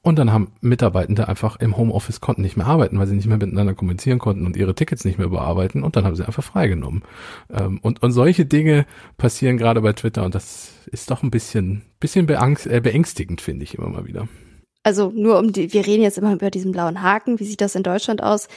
[0.05, 3.39] Und dann haben Mitarbeitende einfach im Homeoffice konnten nicht mehr arbeiten, weil sie nicht mehr
[3.39, 5.83] miteinander kommunizieren konnten und ihre Tickets nicht mehr bearbeiten.
[5.83, 7.05] Und dann haben sie einfach freigenommen.
[7.51, 8.85] Ähm, und, und solche Dinge
[9.17, 13.65] passieren gerade bei Twitter und das ist doch ein bisschen, bisschen beangst, äh, beängstigend, finde
[13.65, 14.29] ich immer mal wieder.
[14.83, 17.41] Also nur um die, wir reden jetzt immer über diesen blauen Haken.
[17.41, 18.49] Wie sieht das in Deutschland aus?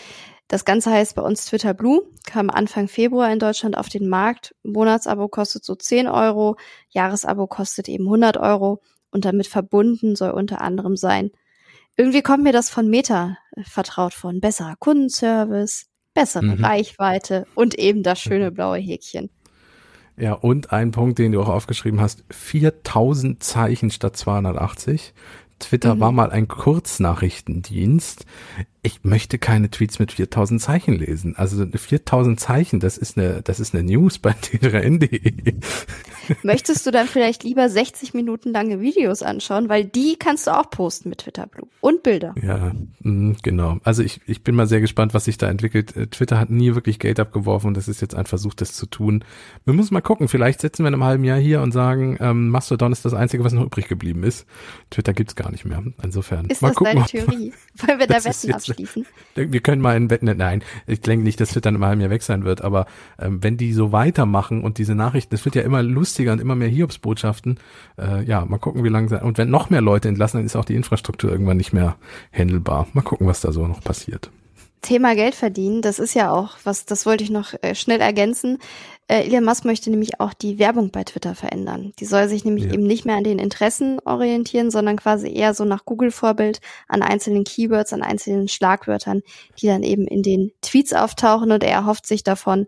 [0.49, 4.53] Das Ganze heißt bei uns Twitter Blue, kam Anfang Februar in Deutschland auf den Markt.
[4.63, 6.57] Monatsabo kostet so 10 Euro,
[6.89, 8.81] Jahresabo kostet eben 100 Euro
[9.12, 11.32] und damit verbunden soll unter anderem sein.
[11.96, 16.63] Irgendwie kommt mir das von Meta äh, vertraut von besserer Kundenservice, bessere mhm.
[16.63, 19.30] Reichweite und eben das schöne blaue Häkchen.
[20.15, 25.13] Ja, und ein Punkt, den du auch aufgeschrieben hast, 4000 Zeichen statt 280.
[25.60, 26.00] Twitter mhm.
[26.00, 28.26] war mal ein Kurznachrichtendienst
[28.88, 31.36] ich möchte keine Tweets mit 4000 Zeichen lesen.
[31.36, 35.56] Also 4000 Zeichen, das ist eine, das ist eine News bei t3n.de.
[36.43, 40.69] Möchtest du dann vielleicht lieber 60 Minuten lange Videos anschauen, weil die kannst du auch
[40.69, 42.34] posten mit Twitter Blue und Bilder.
[42.41, 42.71] Ja,
[43.02, 43.78] mm, genau.
[43.84, 45.95] Also ich, ich bin mal sehr gespannt, was sich da entwickelt.
[45.97, 48.86] Äh, Twitter hat nie wirklich Geld abgeworfen und das ist jetzt ein Versuch, das zu
[48.86, 49.26] tun.
[49.65, 50.30] Wir müssen mal gucken.
[50.30, 53.43] Vielleicht sitzen wir in einem halben Jahr hier und sagen, ähm, Mastodon ist das Einzige,
[53.43, 54.45] was noch übrig geblieben ist.
[54.91, 55.84] Twitter gibt's gar nicht mehr.
[56.02, 56.45] Insofern.
[56.45, 57.54] Ist mal das gucken, deine Theorie?
[57.86, 58.76] Wollen wir da Wetten abschließen?
[58.77, 59.05] Schließen.
[59.35, 62.09] Wir können mal in Wetten, nein, ich denke nicht, dass Twitter in einem halben Jahr
[62.09, 62.85] weg sein wird, aber
[63.19, 66.55] ähm, wenn die so weitermachen und diese Nachrichten, das wird ja immer lustiger und immer
[66.55, 67.59] mehr Hiobsbotschaften,
[67.97, 70.65] äh, ja, mal gucken, wie lange, und wenn noch mehr Leute entlassen, dann ist auch
[70.65, 71.95] die Infrastruktur irgendwann nicht mehr
[72.31, 72.87] händelbar.
[72.93, 74.29] Mal gucken, was da so noch passiert.
[74.81, 78.59] Thema Geld verdienen, das ist ja auch was, das wollte ich noch äh, schnell ergänzen.
[79.10, 81.93] Äh, Elon Musk möchte nämlich auch die Werbung bei Twitter verändern.
[82.00, 82.74] Die soll sich nämlich ja.
[82.74, 87.46] eben nicht mehr an den Interessen orientieren, sondern quasi eher so nach Google-Vorbild an einzelnen
[87.46, 89.22] Keywords, an einzelnen Schlagwörtern,
[89.60, 92.67] die dann eben in den Tweets auftauchen und er erhofft sich davon,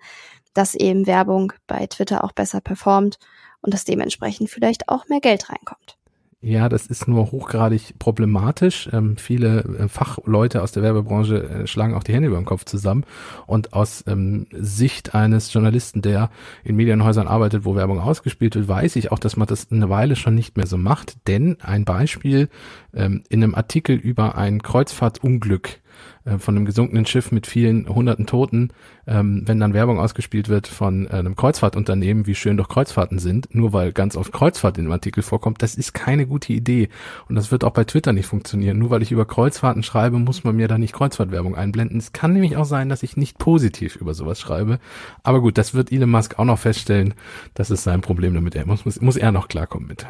[0.54, 3.20] dass eben Werbung bei Twitter auch besser performt
[3.62, 5.99] und dass dementsprechend vielleicht auch mehr Geld reinkommt.
[6.42, 8.90] Ja, das ist nur hochgradig problematisch.
[8.94, 12.64] Ähm, viele äh, Fachleute aus der Werbebranche äh, schlagen auch die Hände über den Kopf
[12.64, 13.04] zusammen.
[13.46, 16.30] Und aus ähm, Sicht eines Journalisten, der
[16.64, 20.16] in Medienhäusern arbeitet, wo Werbung ausgespielt wird, weiß ich auch, dass man das eine Weile
[20.16, 21.28] schon nicht mehr so macht.
[21.28, 22.48] Denn ein Beispiel
[22.94, 25.79] ähm, in einem Artikel über ein Kreuzfahrtunglück
[26.26, 28.72] äh, von einem gesunkenen Schiff mit vielen hunderten Toten,
[29.08, 33.54] ähm, wenn dann Werbung ausgespielt wird von äh, einem Kreuzfahrtunternehmen, wie schön doch Kreuzfahrten sind,
[33.54, 36.90] nur weil ganz oft Kreuzfahrt in dem Artikel vorkommt, das ist keine gute Idee.
[37.28, 38.78] Und das wird auch bei Twitter nicht funktionieren.
[38.78, 41.98] Nur weil ich über Kreuzfahrten schreibe, muss man mir da nicht Kreuzfahrtwerbung einblenden.
[41.98, 44.80] Es kann nämlich auch sein, dass ich nicht positiv über sowas schreibe.
[45.24, 47.14] Aber gut, das wird Elon Musk auch noch feststellen.
[47.54, 48.56] Das ist sein Problem damit.
[48.56, 50.06] Er muss, muss, muss er noch klarkommen mit.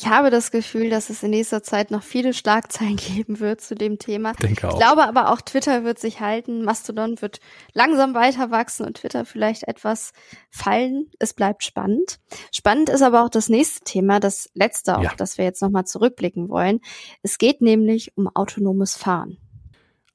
[0.00, 3.74] Ich habe das Gefühl, dass es in nächster Zeit noch viele Schlagzeilen geben wird zu
[3.74, 4.32] dem Thema.
[4.32, 4.72] Denke auch.
[4.72, 7.38] Ich glaube aber auch Twitter wird sich halten, Mastodon wird
[7.74, 10.12] langsam weiter wachsen und Twitter vielleicht etwas
[10.48, 11.10] fallen.
[11.18, 12.18] Es bleibt spannend.
[12.50, 15.12] Spannend ist aber auch das nächste Thema, das letzte, auf ja.
[15.18, 16.80] das wir jetzt nochmal zurückblicken wollen.
[17.22, 19.36] Es geht nämlich um autonomes Fahren.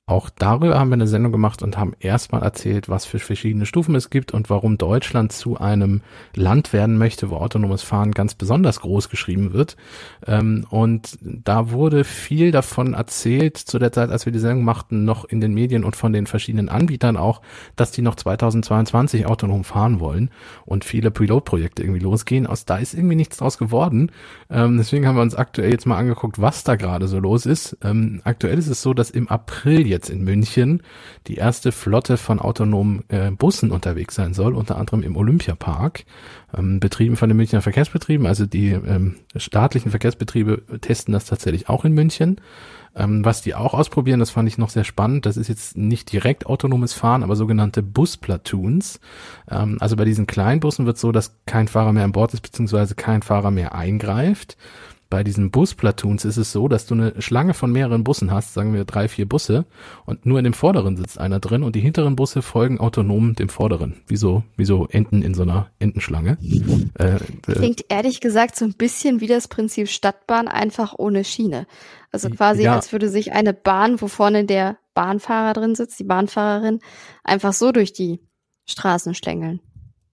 [0.08, 3.96] Auch darüber haben wir eine Sendung gemacht und haben erstmal erzählt, was für verschiedene Stufen
[3.96, 6.02] es gibt und warum Deutschland zu einem
[6.36, 9.78] Land werden möchte, wo autonomes Fahren ganz besonders groß geschrieben wird.
[10.28, 15.06] Ähm, und da wurde viel davon erzählt, zu der Zeit, als wir die Sendung machten,
[15.06, 17.42] noch in den Medien und von den verschiedenen Anbietern auch,
[17.76, 20.30] dass die noch 2022 autonom fahren wollen
[20.68, 22.46] und viele Pilotprojekte irgendwie losgehen.
[22.46, 24.12] Aus da ist irgendwie nichts draus geworden.
[24.52, 27.76] Ähm, deswegen haben wir uns aktuell jetzt mal angeguckt, was da gerade so los ist.
[27.84, 30.84] Ähm, aktuell ist es so, dass im April jetzt in München
[31.28, 36.06] die erste Flotte von autonomen äh, Bussen unterwegs sein soll, unter anderem im Olympiapark,
[36.56, 38.28] ähm, betrieben von den Münchner Verkehrsbetrieben.
[38.28, 42.42] Also die ähm, staatlichen Verkehrsbetriebe testen das tatsächlich auch in München.
[42.96, 45.26] Ähm, was die auch ausprobieren, das fand ich noch sehr spannend.
[45.26, 49.00] Das ist jetzt nicht direkt autonomes Fahren, aber sogenannte Busplatoons.
[49.50, 52.42] Ähm, also bei diesen kleinen Bussen wird so, dass kein Fahrer mehr an Bord ist,
[52.42, 54.56] beziehungsweise kein Fahrer mehr eingreift
[55.10, 58.74] bei diesen Busplatoons ist es so, dass du eine Schlange von mehreren Bussen hast, sagen
[58.74, 59.66] wir drei, vier Busse,
[60.06, 63.50] und nur in dem vorderen sitzt einer drin und die hinteren Busse folgen autonom dem
[63.50, 64.02] vorderen.
[64.08, 66.38] Wie so, wie so Enten in so einer Entenschlange.
[66.98, 67.20] Äh, äh,
[67.52, 71.68] Klingt ehrlich gesagt so ein bisschen wie das Prinzip Stadtbahn, einfach ohne Schiene.
[72.12, 72.76] Also quasi, ja.
[72.76, 76.80] als würde sich eine Bahn, wo vorne der Bahnfahrer drin sitzt, die Bahnfahrerin,
[77.24, 78.22] einfach so durch die
[78.66, 79.60] Straßen schlängeln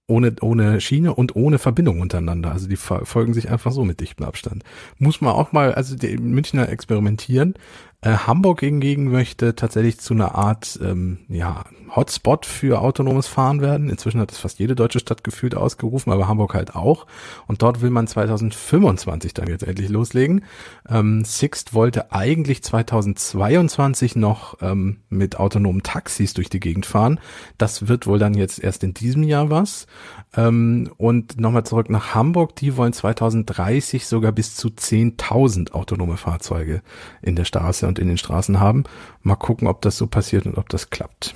[0.07, 2.53] ohne, ohne Schiene und ohne Verbindung untereinander.
[2.53, 4.65] Also die folgen sich einfach so mit dichtem Abstand.
[4.99, 7.55] Muss man auch mal, also die Münchner experimentieren.
[8.03, 13.89] Äh, Hamburg hingegen möchte tatsächlich zu einer Art ähm, ja, Hotspot für autonomes Fahren werden.
[13.91, 17.07] Inzwischen hat es fast jede deutsche Stadt gefühlt ausgerufen, aber Hamburg halt auch.
[17.47, 20.45] Und dort will man 2025 dann jetzt endlich loslegen.
[20.89, 27.21] Ähm, Sixt wollte eigentlich 2022 noch ähm, mit autonomen Taxis durch die Gegend fahren.
[27.57, 29.87] Das wird wohl dann jetzt erst in diesem Jahr was.
[30.35, 32.57] Ähm, und nochmal zurück nach Hamburg.
[32.57, 36.83] Die wollen 2030 sogar bis zu 10.000 autonome Fahrzeuge
[37.21, 38.85] in der Straße und in den Straßen haben.
[39.23, 41.35] Mal gucken, ob das so passiert und ob das klappt.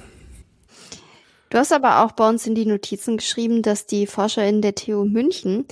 [1.50, 5.04] Du hast aber auch bei uns in die Notizen geschrieben, dass die ForscherInnen der TU
[5.04, 5.66] München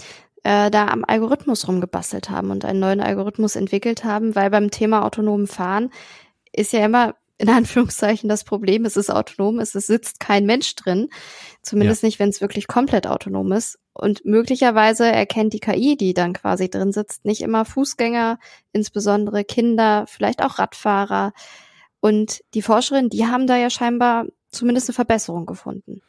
[0.45, 5.05] äh, da am Algorithmus rumgebastelt haben und einen neuen Algorithmus entwickelt haben, weil beim Thema
[5.05, 5.91] autonomen Fahren
[6.53, 11.09] ist ja immer in Anführungszeichen das Problem, es ist autonom, es sitzt kein Mensch drin,
[11.63, 12.07] zumindest ja.
[12.07, 13.79] nicht, wenn es wirklich komplett autonom ist.
[13.93, 18.39] Und möglicherweise erkennt die KI, die dann quasi drin sitzt, nicht immer Fußgänger,
[18.73, 21.33] insbesondere Kinder, vielleicht auch Radfahrer.
[22.01, 26.03] Und die Forscherinnen, die haben da ja scheinbar zumindest eine Verbesserung gefunden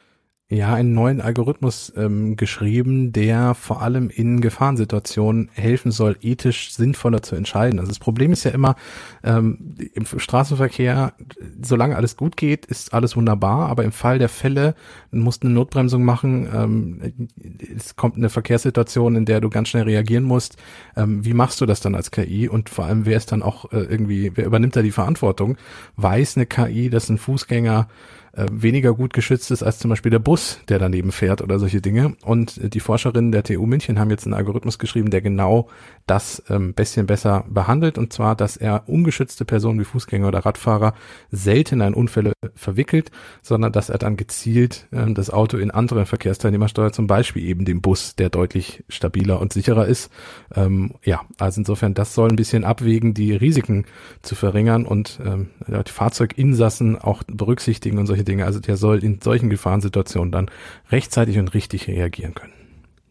[0.48, 7.20] ja einen neuen Algorithmus ähm, geschrieben, der vor allem in Gefahrensituationen helfen soll, ethisch sinnvoller
[7.22, 7.80] zu entscheiden.
[7.80, 8.76] Also das Problem ist ja immer
[9.24, 11.14] ähm, im Straßenverkehr,
[11.60, 14.76] solange alles gut geht, ist alles wunderbar, aber im Fall der Fälle
[15.10, 17.28] musst du eine Notbremsung machen, ähm,
[17.76, 20.58] es kommt eine Verkehrssituation, in der du ganz schnell reagieren musst.
[20.96, 22.48] Ähm, wie machst du das dann als KI?
[22.48, 25.56] Und vor allem, wer ist dann auch äh, irgendwie, wer übernimmt da die Verantwortung?
[25.96, 27.88] Weiß eine KI, dass ein Fußgänger
[28.36, 31.80] äh, weniger gut geschützt ist als zum Beispiel der Bus, der daneben fährt oder solche
[31.80, 32.14] Dinge.
[32.22, 35.68] Und äh, die Forscherinnen der TU München haben jetzt einen Algorithmus geschrieben, der genau
[36.06, 37.98] das ähm, bisschen besser behandelt.
[37.98, 40.94] Und zwar, dass er ungeschützte Personen wie Fußgänger oder Radfahrer
[41.30, 43.10] selten in Unfälle verwickelt,
[43.42, 47.64] sondern dass er dann gezielt ähm, das Auto in andere Verkehrsteilnehmer steuert, zum Beispiel eben
[47.64, 50.10] den Bus, der deutlich stabiler und sicherer ist.
[50.54, 53.86] Ähm, ja, also insofern, das soll ein bisschen abwägen, die Risiken
[54.22, 58.44] zu verringern und ähm, die Fahrzeuginsassen auch berücksichtigen und solche Dinge.
[58.44, 60.50] Also der soll in solchen Gefahrensituationen dann
[60.90, 62.55] rechtzeitig und richtig reagieren können.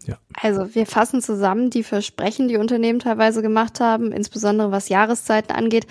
[0.07, 0.17] Ja.
[0.41, 5.87] Also wir fassen zusammen die Versprechen, die Unternehmen teilweise gemacht haben, insbesondere was Jahreszeiten angeht,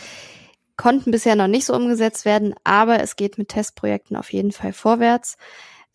[0.77, 4.73] konnten bisher noch nicht so umgesetzt werden, aber es geht mit Testprojekten auf jeden Fall
[4.73, 5.37] vorwärts.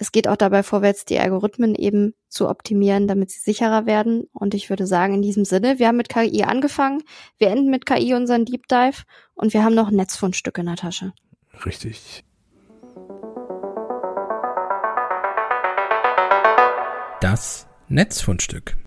[0.01, 4.29] Es geht auch dabei vorwärts, die Algorithmen eben zu optimieren, damit sie sicherer werden.
[4.31, 7.03] Und ich würde sagen, in diesem Sinne, wir haben mit KI angefangen,
[7.37, 9.03] wir enden mit KI unseren Deep Dive
[9.33, 11.11] und wir haben noch ein Netzfundstück in der Tasche.
[11.65, 12.23] Richtig.
[17.19, 18.77] Das Netzfundstück.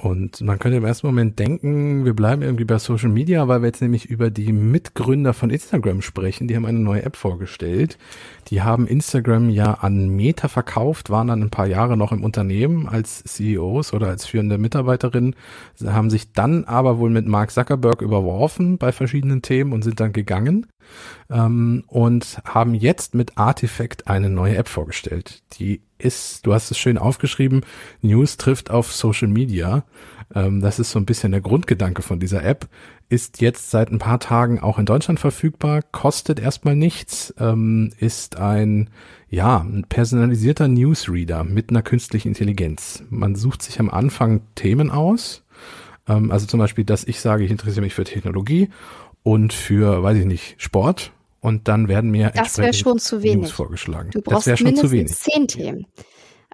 [0.00, 3.66] Und man könnte im ersten Moment denken, wir bleiben irgendwie bei Social Media, weil wir
[3.66, 6.46] jetzt nämlich über die Mitgründer von Instagram sprechen.
[6.46, 7.98] Die haben eine neue App vorgestellt.
[8.46, 12.88] Die haben Instagram ja an Meta verkauft, waren dann ein paar Jahre noch im Unternehmen
[12.88, 15.34] als CEOs oder als führende Mitarbeiterinnen,
[15.84, 20.12] haben sich dann aber wohl mit Mark Zuckerberg überworfen bei verschiedenen Themen und sind dann
[20.12, 20.66] gegangen
[21.30, 25.42] ähm, und haben jetzt mit Artifact eine neue App vorgestellt.
[25.58, 27.62] Die ist, du hast es schön aufgeschrieben,
[28.02, 29.84] News trifft auf Social Media.
[30.34, 32.68] Ähm, das ist so ein bisschen der Grundgedanke von dieser App.
[33.08, 38.36] Ist jetzt seit ein paar Tagen auch in Deutschland verfügbar, kostet erstmal nichts, ähm, ist
[38.36, 38.90] ein,
[39.30, 43.02] ja, ein personalisierter Newsreader mit einer künstlichen Intelligenz.
[43.08, 45.44] Man sucht sich am Anfang Themen aus.
[46.06, 48.68] Ähm, also zum Beispiel, dass ich sage, ich interessiere mich für Technologie
[49.28, 53.42] und für, weiß ich nicht, Sport und dann werden mir das wäre schon zu wenig
[53.42, 54.10] News vorgeschlagen.
[54.10, 55.14] Du brauchst das mindestens wenig.
[55.14, 55.86] zehn Themen.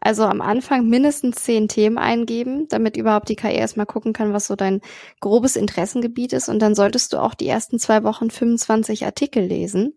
[0.01, 4.49] Also am Anfang mindestens zehn Themen eingeben, damit überhaupt die KI erstmal gucken kann, was
[4.49, 4.81] so dein
[5.21, 6.49] grobes Interessengebiet ist.
[6.49, 9.95] Und dann solltest du auch die ersten zwei Wochen 25 Artikel lesen,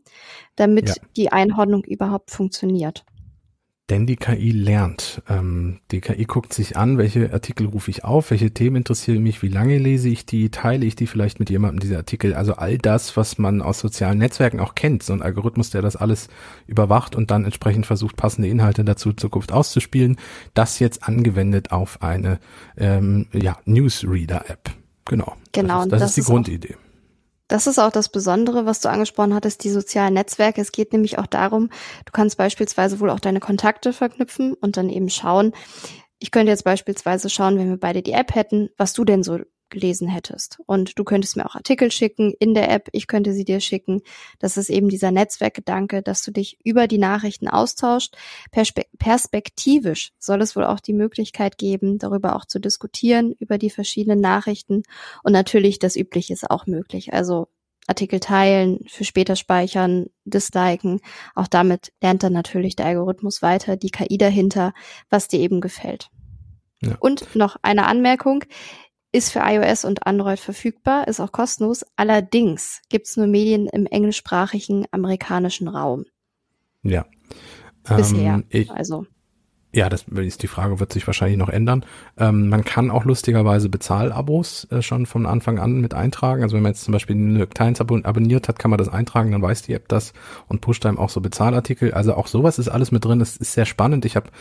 [0.56, 0.96] damit ja.
[1.18, 3.06] die Einordnung überhaupt funktioniert.
[3.90, 5.22] Denn die KI lernt.
[5.30, 9.42] Ähm, die KI guckt sich an, welche Artikel rufe ich auf, welche Themen interessieren mich,
[9.42, 12.34] wie lange lese ich die, teile ich die vielleicht mit jemandem, diese Artikel.
[12.34, 15.04] Also all das, was man aus sozialen Netzwerken auch kennt.
[15.04, 16.28] So ein Algorithmus, der das alles
[16.68, 20.18] überwacht und dann entsprechend versucht, passende Inhalte dazu Zukunft auszuspielen.
[20.54, 22.40] Das jetzt angewendet auf eine
[22.76, 24.70] ähm, ja, Newsreader-App.
[25.06, 25.38] Genau.
[25.54, 25.86] Genau.
[25.86, 26.76] Das ist, das das ist die ist Grundidee.
[27.48, 30.62] Das ist auch das Besondere, was du angesprochen hattest, die sozialen Netzwerke.
[30.62, 31.70] Es geht nämlich auch darum,
[32.06, 35.54] du kannst beispielsweise wohl auch deine Kontakte verknüpfen und dann eben schauen.
[36.20, 39.40] Ich könnte jetzt beispielsweise schauen, wenn wir beide die App hätten, was du denn so
[39.70, 40.60] gelesen hättest.
[40.66, 44.02] Und du könntest mir auch Artikel schicken in der App, ich könnte sie dir schicken.
[44.40, 48.16] Das ist eben dieser Netzwerkgedanke, dass du dich über die Nachrichten austauscht.
[48.52, 53.70] Perspe perspektivisch soll es wohl auch die Möglichkeit geben, darüber auch zu diskutieren, über die
[53.70, 54.84] verschiedenen Nachrichten.
[55.24, 57.14] Und natürlich das Übliche ist auch möglich.
[57.14, 57.48] Also
[57.88, 61.00] Artikel teilen, für später speichern, disliken.
[61.36, 64.74] Auch damit lernt dann natürlich der Algorithmus weiter, die KI dahinter,
[65.10, 66.10] was dir eben gefällt.
[66.82, 66.96] Ja.
[67.00, 68.44] Und noch eine Anmerkung
[69.18, 71.84] ist für iOS und Android verfügbar, ist auch kostenlos.
[71.96, 76.06] Allerdings gibt es nur Medien im englischsprachigen amerikanischen Raum.
[76.84, 77.06] Ja.
[77.84, 78.36] Bisher.
[78.36, 79.08] Ähm, ich, also.
[79.78, 81.86] Ja, das ist die Frage, wird sich wahrscheinlich noch ändern.
[82.18, 86.42] Ähm, man kann auch lustigerweise Bezahlabos äh, schon von Anfang an mit eintragen.
[86.42, 89.34] Also wenn man jetzt zum Beispiel New York Times abonniert hat, kann man das eintragen,
[89.34, 90.14] dann weiß die App das
[90.48, 91.94] und pusht einem auch so Bezahlartikel.
[91.94, 93.20] Also auch sowas ist alles mit drin.
[93.20, 94.04] Das ist sehr spannend.
[94.06, 94.32] Ich habe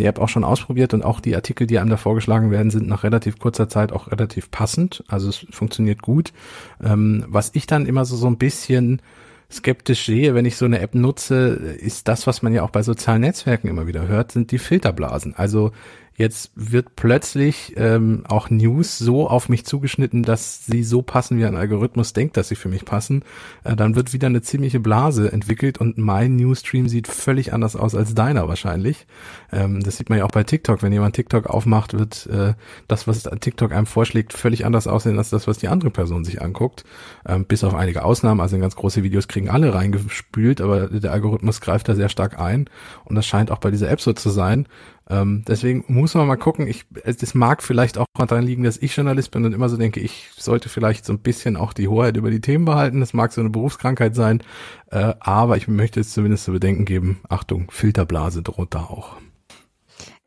[0.00, 2.88] die App auch schon ausprobiert und auch die Artikel, die einem da vorgeschlagen werden, sind
[2.88, 5.04] nach relativ kurzer Zeit auch relativ passend.
[5.06, 6.32] Also es funktioniert gut.
[6.82, 9.02] Ähm, was ich dann immer so, so ein bisschen
[9.50, 11.48] skeptisch sehe, wenn ich so eine App nutze,
[11.80, 15.34] ist das, was man ja auch bei sozialen Netzwerken immer wieder hört, sind die Filterblasen.
[15.34, 15.72] Also
[16.16, 21.46] Jetzt wird plötzlich ähm, auch News so auf mich zugeschnitten, dass sie so passen, wie
[21.46, 23.24] ein Algorithmus denkt, dass sie für mich passen.
[23.64, 27.94] Äh, dann wird wieder eine ziemliche Blase entwickelt und mein Newsstream sieht völlig anders aus
[27.94, 29.06] als deiner wahrscheinlich.
[29.50, 30.82] Ähm, das sieht man ja auch bei TikTok.
[30.82, 32.52] Wenn jemand TikTok aufmacht, wird äh,
[32.86, 36.42] das, was TikTok einem vorschlägt, völlig anders aussehen als das, was die andere Person sich
[36.42, 36.84] anguckt.
[37.26, 38.42] Ähm, bis auf einige Ausnahmen.
[38.42, 42.38] Also in ganz große Videos kriegen alle reingespült, aber der Algorithmus greift da sehr stark
[42.38, 42.68] ein.
[43.04, 44.66] Und das scheint auch bei dieser App so zu sein.
[45.10, 46.68] Ähm, deswegen muss man mal gucken.
[46.68, 49.98] Ich, es mag vielleicht auch daran liegen, dass ich Journalist bin und immer so denke,
[49.98, 53.00] ich sollte vielleicht so ein bisschen auch die Hoheit über die Themen behalten.
[53.00, 54.42] Das mag so eine Berufskrankheit sein,
[54.90, 59.16] äh, aber ich möchte jetzt zumindest zu bedenken geben, Achtung, Filterblase droht da auch.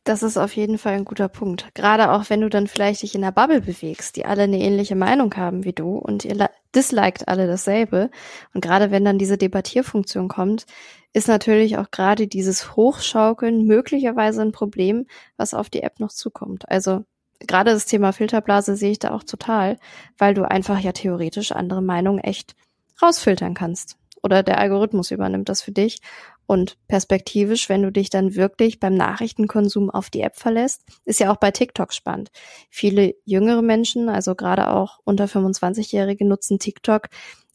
[0.04, 1.70] Das ist auf jeden Fall ein guter Punkt.
[1.76, 4.98] Gerade auch wenn du dann vielleicht dich in einer Bubble bewegst, die alle eine ähnliche
[4.98, 8.10] Meinung haben wie du und ihr disliked alle dasselbe.
[8.54, 10.66] Und gerade wenn dann diese Debattierfunktion kommt,
[11.14, 15.06] ist natürlich auch gerade dieses Hochschaukeln möglicherweise ein Problem,
[15.38, 16.68] was auf die App noch zukommt.
[16.70, 17.06] Also
[17.40, 19.78] gerade das Thema Filterblase sehe ich da auch total,
[20.18, 22.56] weil du einfach ja theoretisch andere Meinungen echt
[23.02, 23.98] rausfiltern kannst.
[24.24, 26.00] Oder der Algorithmus übernimmt das für dich
[26.46, 31.32] und perspektivisch, wenn du dich dann wirklich beim Nachrichtenkonsum auf die App verlässt, ist ja
[31.32, 32.32] auch bei TikTok spannend.
[32.70, 37.08] Viele jüngere Menschen, also gerade auch unter 25-Jährige, nutzen TikTok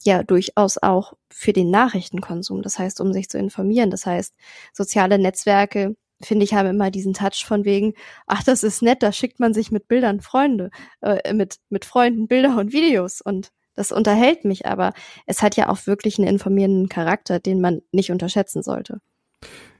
[0.03, 2.61] ja durchaus auch für den Nachrichtenkonsum.
[2.61, 3.91] Das heißt, um sich zu informieren.
[3.91, 4.33] Das heißt,
[4.73, 7.93] soziale Netzwerke, finde ich, haben immer diesen Touch von wegen,
[8.27, 10.69] ach, das ist nett, da schickt man sich mit Bildern Freunde,
[11.01, 14.91] äh, mit, mit Freunden Bilder und Videos und das unterhält mich, aber
[15.25, 18.99] es hat ja auch wirklich einen informierenden Charakter, den man nicht unterschätzen sollte.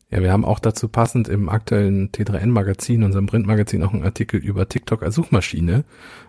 [0.09, 4.69] Ja, wir haben auch dazu passend im aktuellen T3N-Magazin, unserem Printmagazin, auch einen Artikel über
[4.69, 5.83] TikTok als Suchmaschine.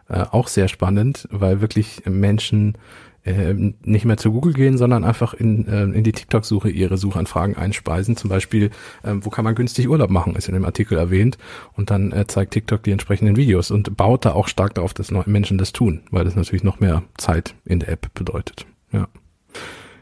[0.08, 2.76] Äh, auch sehr spannend, weil wirklich Menschen
[3.24, 7.56] äh, nicht mehr zu Google gehen, sondern einfach in, äh, in die TikTok-Suche ihre Suchanfragen
[7.56, 8.16] einspeisen.
[8.16, 8.70] Zum Beispiel,
[9.02, 11.38] äh, wo kann man günstig Urlaub machen, ist in dem Artikel erwähnt.
[11.74, 15.10] Und dann äh, zeigt TikTok die entsprechenden Videos und baut da auch stark darauf, dass
[15.10, 18.66] Menschen das tun, weil das natürlich noch mehr Zeit in der App bedeutet.
[18.92, 19.08] Ja.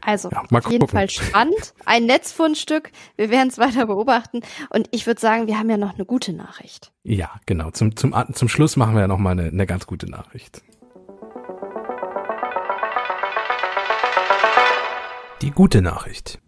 [0.00, 1.74] Also ja, auf jeden Fall spannend.
[1.84, 2.92] Ein Netzfundstück.
[3.16, 4.40] Wir werden es weiter beobachten.
[4.70, 6.92] Und ich würde sagen, wir haben ja noch eine gute Nachricht.
[7.02, 7.70] Ja, genau.
[7.72, 10.62] Zum, zum, zum Schluss machen wir ja noch mal eine, eine ganz gute Nachricht.
[15.40, 16.40] Die gute Nachricht.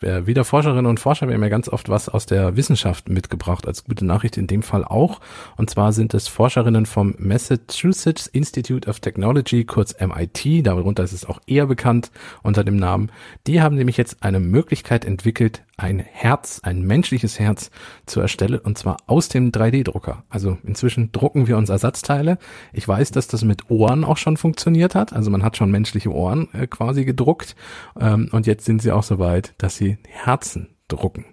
[0.00, 3.84] Wieder Forscherinnen und Forscher, wir haben ja ganz oft was aus der Wissenschaft mitgebracht, als
[3.84, 5.20] gute Nachricht in dem Fall auch.
[5.58, 11.26] Und zwar sind es Forscherinnen vom Massachusetts Institute of Technology, kurz MIT, darunter ist es
[11.26, 12.10] auch eher bekannt
[12.42, 13.12] unter dem Namen.
[13.46, 17.70] Die haben nämlich jetzt eine Möglichkeit entwickelt, ein Herz, ein menschliches Herz
[18.06, 20.24] zu erstellen und zwar aus dem 3D-Drucker.
[20.28, 22.38] Also inzwischen drucken wir uns Ersatzteile.
[22.72, 25.12] Ich weiß, dass das mit Ohren auch schon funktioniert hat.
[25.12, 27.56] Also man hat schon menschliche Ohren äh, quasi gedruckt
[27.98, 31.24] ähm, und jetzt sind sie auch so weit, dass sie Herzen drucken.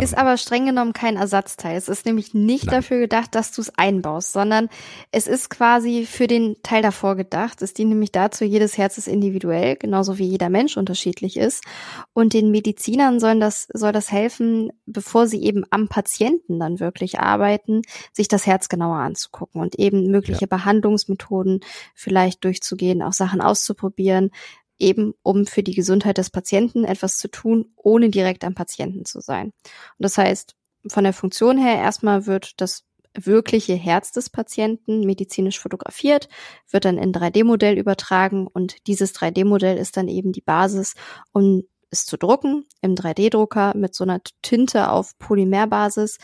[0.00, 1.76] Ist aber streng genommen kein Ersatzteil.
[1.76, 2.76] Es ist nämlich nicht Nein.
[2.76, 4.68] dafür gedacht, dass du es einbaust, sondern
[5.10, 7.60] es ist quasi für den Teil davor gedacht.
[7.62, 11.64] Es dient nämlich dazu, jedes Herz ist individuell, genauso wie jeder Mensch unterschiedlich ist.
[12.14, 17.20] Und den Medizinern soll das, soll das helfen, bevor sie eben am Patienten dann wirklich
[17.20, 17.82] arbeiten,
[18.12, 20.46] sich das Herz genauer anzugucken und eben mögliche ja.
[20.46, 21.60] Behandlungsmethoden
[21.94, 24.30] vielleicht durchzugehen, auch Sachen auszuprobieren,
[24.82, 29.20] eben um für die Gesundheit des Patienten etwas zu tun, ohne direkt am Patienten zu
[29.20, 29.46] sein.
[29.46, 30.54] Und das heißt,
[30.88, 36.28] von der Funktion her erstmal wird das wirkliche Herz des Patienten medizinisch fotografiert,
[36.70, 40.94] wird dann in 3D-Modell übertragen und dieses 3D-Modell ist dann eben die Basis,
[41.32, 46.18] um es zu drucken im 3D-Drucker mit so einer Tinte auf Polymerbasis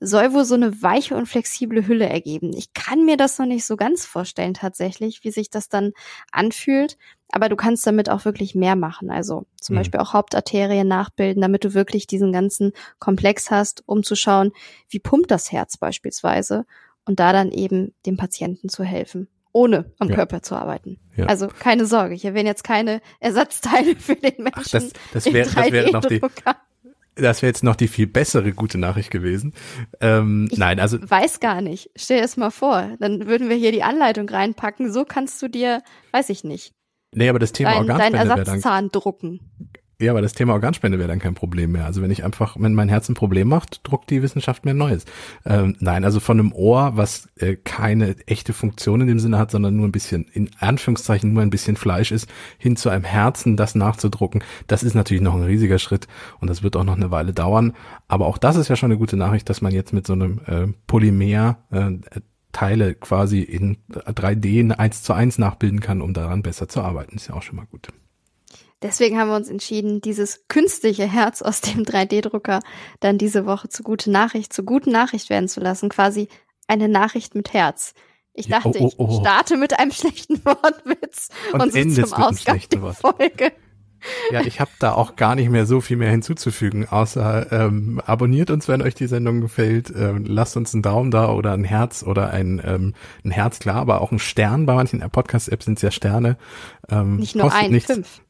[0.00, 2.52] soll wohl so eine weiche und flexible Hülle ergeben.
[2.54, 5.92] Ich kann mir das noch nicht so ganz vorstellen tatsächlich, wie sich das dann
[6.30, 6.98] anfühlt.
[7.30, 9.10] Aber du kannst damit auch wirklich mehr machen.
[9.10, 9.80] Also zum mhm.
[9.80, 14.52] Beispiel auch Hauptarterien nachbilden, damit du wirklich diesen ganzen Komplex hast, um zu schauen,
[14.88, 16.66] wie pumpt das Herz beispielsweise
[17.04, 20.16] und da dann eben dem Patienten zu helfen ohne am ja.
[20.16, 20.98] Körper zu arbeiten.
[21.16, 21.24] Ja.
[21.26, 24.52] Also keine Sorge, hier werden jetzt keine Ersatzteile für den Menschen.
[24.54, 26.20] Ach, das, das wäre wär noch die,
[27.16, 29.54] das wäre jetzt noch die viel bessere gute Nachricht gewesen.
[30.00, 31.90] Ähm, ich nein, also weiß gar nicht.
[31.96, 34.92] Stell es mal vor, dann würden wir hier die Anleitung reinpacken.
[34.92, 36.72] So kannst du dir, weiß ich nicht.
[37.14, 39.40] Nee, aber das Thema dein, Organspende dein Ersatzzahn drucken.
[39.98, 41.86] Ja, aber das Thema Organspende wäre dann kein Problem mehr.
[41.86, 44.76] Also wenn ich einfach, wenn mein Herz ein Problem macht, druckt die Wissenschaft mir ein
[44.76, 45.06] neues.
[45.46, 49.50] Ähm, nein, also von einem Ohr, was äh, keine echte Funktion in dem Sinne hat,
[49.50, 52.28] sondern nur ein bisschen, in Anführungszeichen nur ein bisschen Fleisch ist,
[52.58, 56.08] hin zu einem Herzen, das nachzudrucken, das ist natürlich noch ein riesiger Schritt
[56.40, 57.72] und das wird auch noch eine Weile dauern.
[58.06, 60.40] Aber auch das ist ja schon eine gute Nachricht, dass man jetzt mit so einem
[60.46, 61.92] äh, Polymer äh,
[62.52, 67.16] Teile quasi in 3D eins zu eins nachbilden kann, um daran besser zu arbeiten.
[67.16, 67.88] Ist ja auch schon mal gut.
[68.82, 72.60] Deswegen haben wir uns entschieden, dieses künstliche Herz aus dem 3D-Drucker
[73.00, 75.88] dann diese Woche zu gute Nachricht, zu guten Nachricht werden zu lassen.
[75.88, 76.28] Quasi
[76.68, 77.94] eine Nachricht mit Herz.
[78.34, 79.08] Ich dachte, oh, oh, oh.
[79.10, 83.52] ich starte mit einem schlechten Wortwitz und, und so zum Ausgang der Folge.
[84.30, 88.50] Ja, ich habe da auch gar nicht mehr so viel mehr hinzuzufügen, außer ähm, abonniert
[88.50, 89.92] uns, wenn euch die Sendung gefällt.
[89.96, 93.76] Ähm, lasst uns einen Daumen da oder ein Herz oder ein, ähm, ein Herz, klar,
[93.76, 94.66] aber auch ein Stern.
[94.66, 96.36] Bei manchen Podcast-Apps sind es ja Sterne.
[96.90, 97.92] Ähm, nicht nur ein, nichts.
[97.92, 98.20] fünf.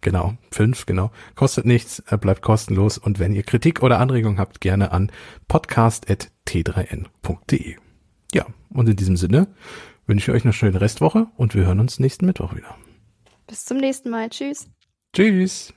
[0.00, 1.10] Genau, fünf, genau.
[1.34, 2.98] Kostet nichts, äh, bleibt kostenlos.
[2.98, 5.10] Und wenn ihr Kritik oder Anregungen habt, gerne an
[5.48, 7.76] podcast.t3n.de.
[8.32, 9.48] Ja, und in diesem Sinne
[10.06, 12.76] wünsche ich euch eine schöne Restwoche und wir hören uns nächsten Mittwoch wieder.
[13.46, 14.28] Bis zum nächsten Mal.
[14.28, 14.68] Tschüss.
[15.12, 15.72] Tschüss.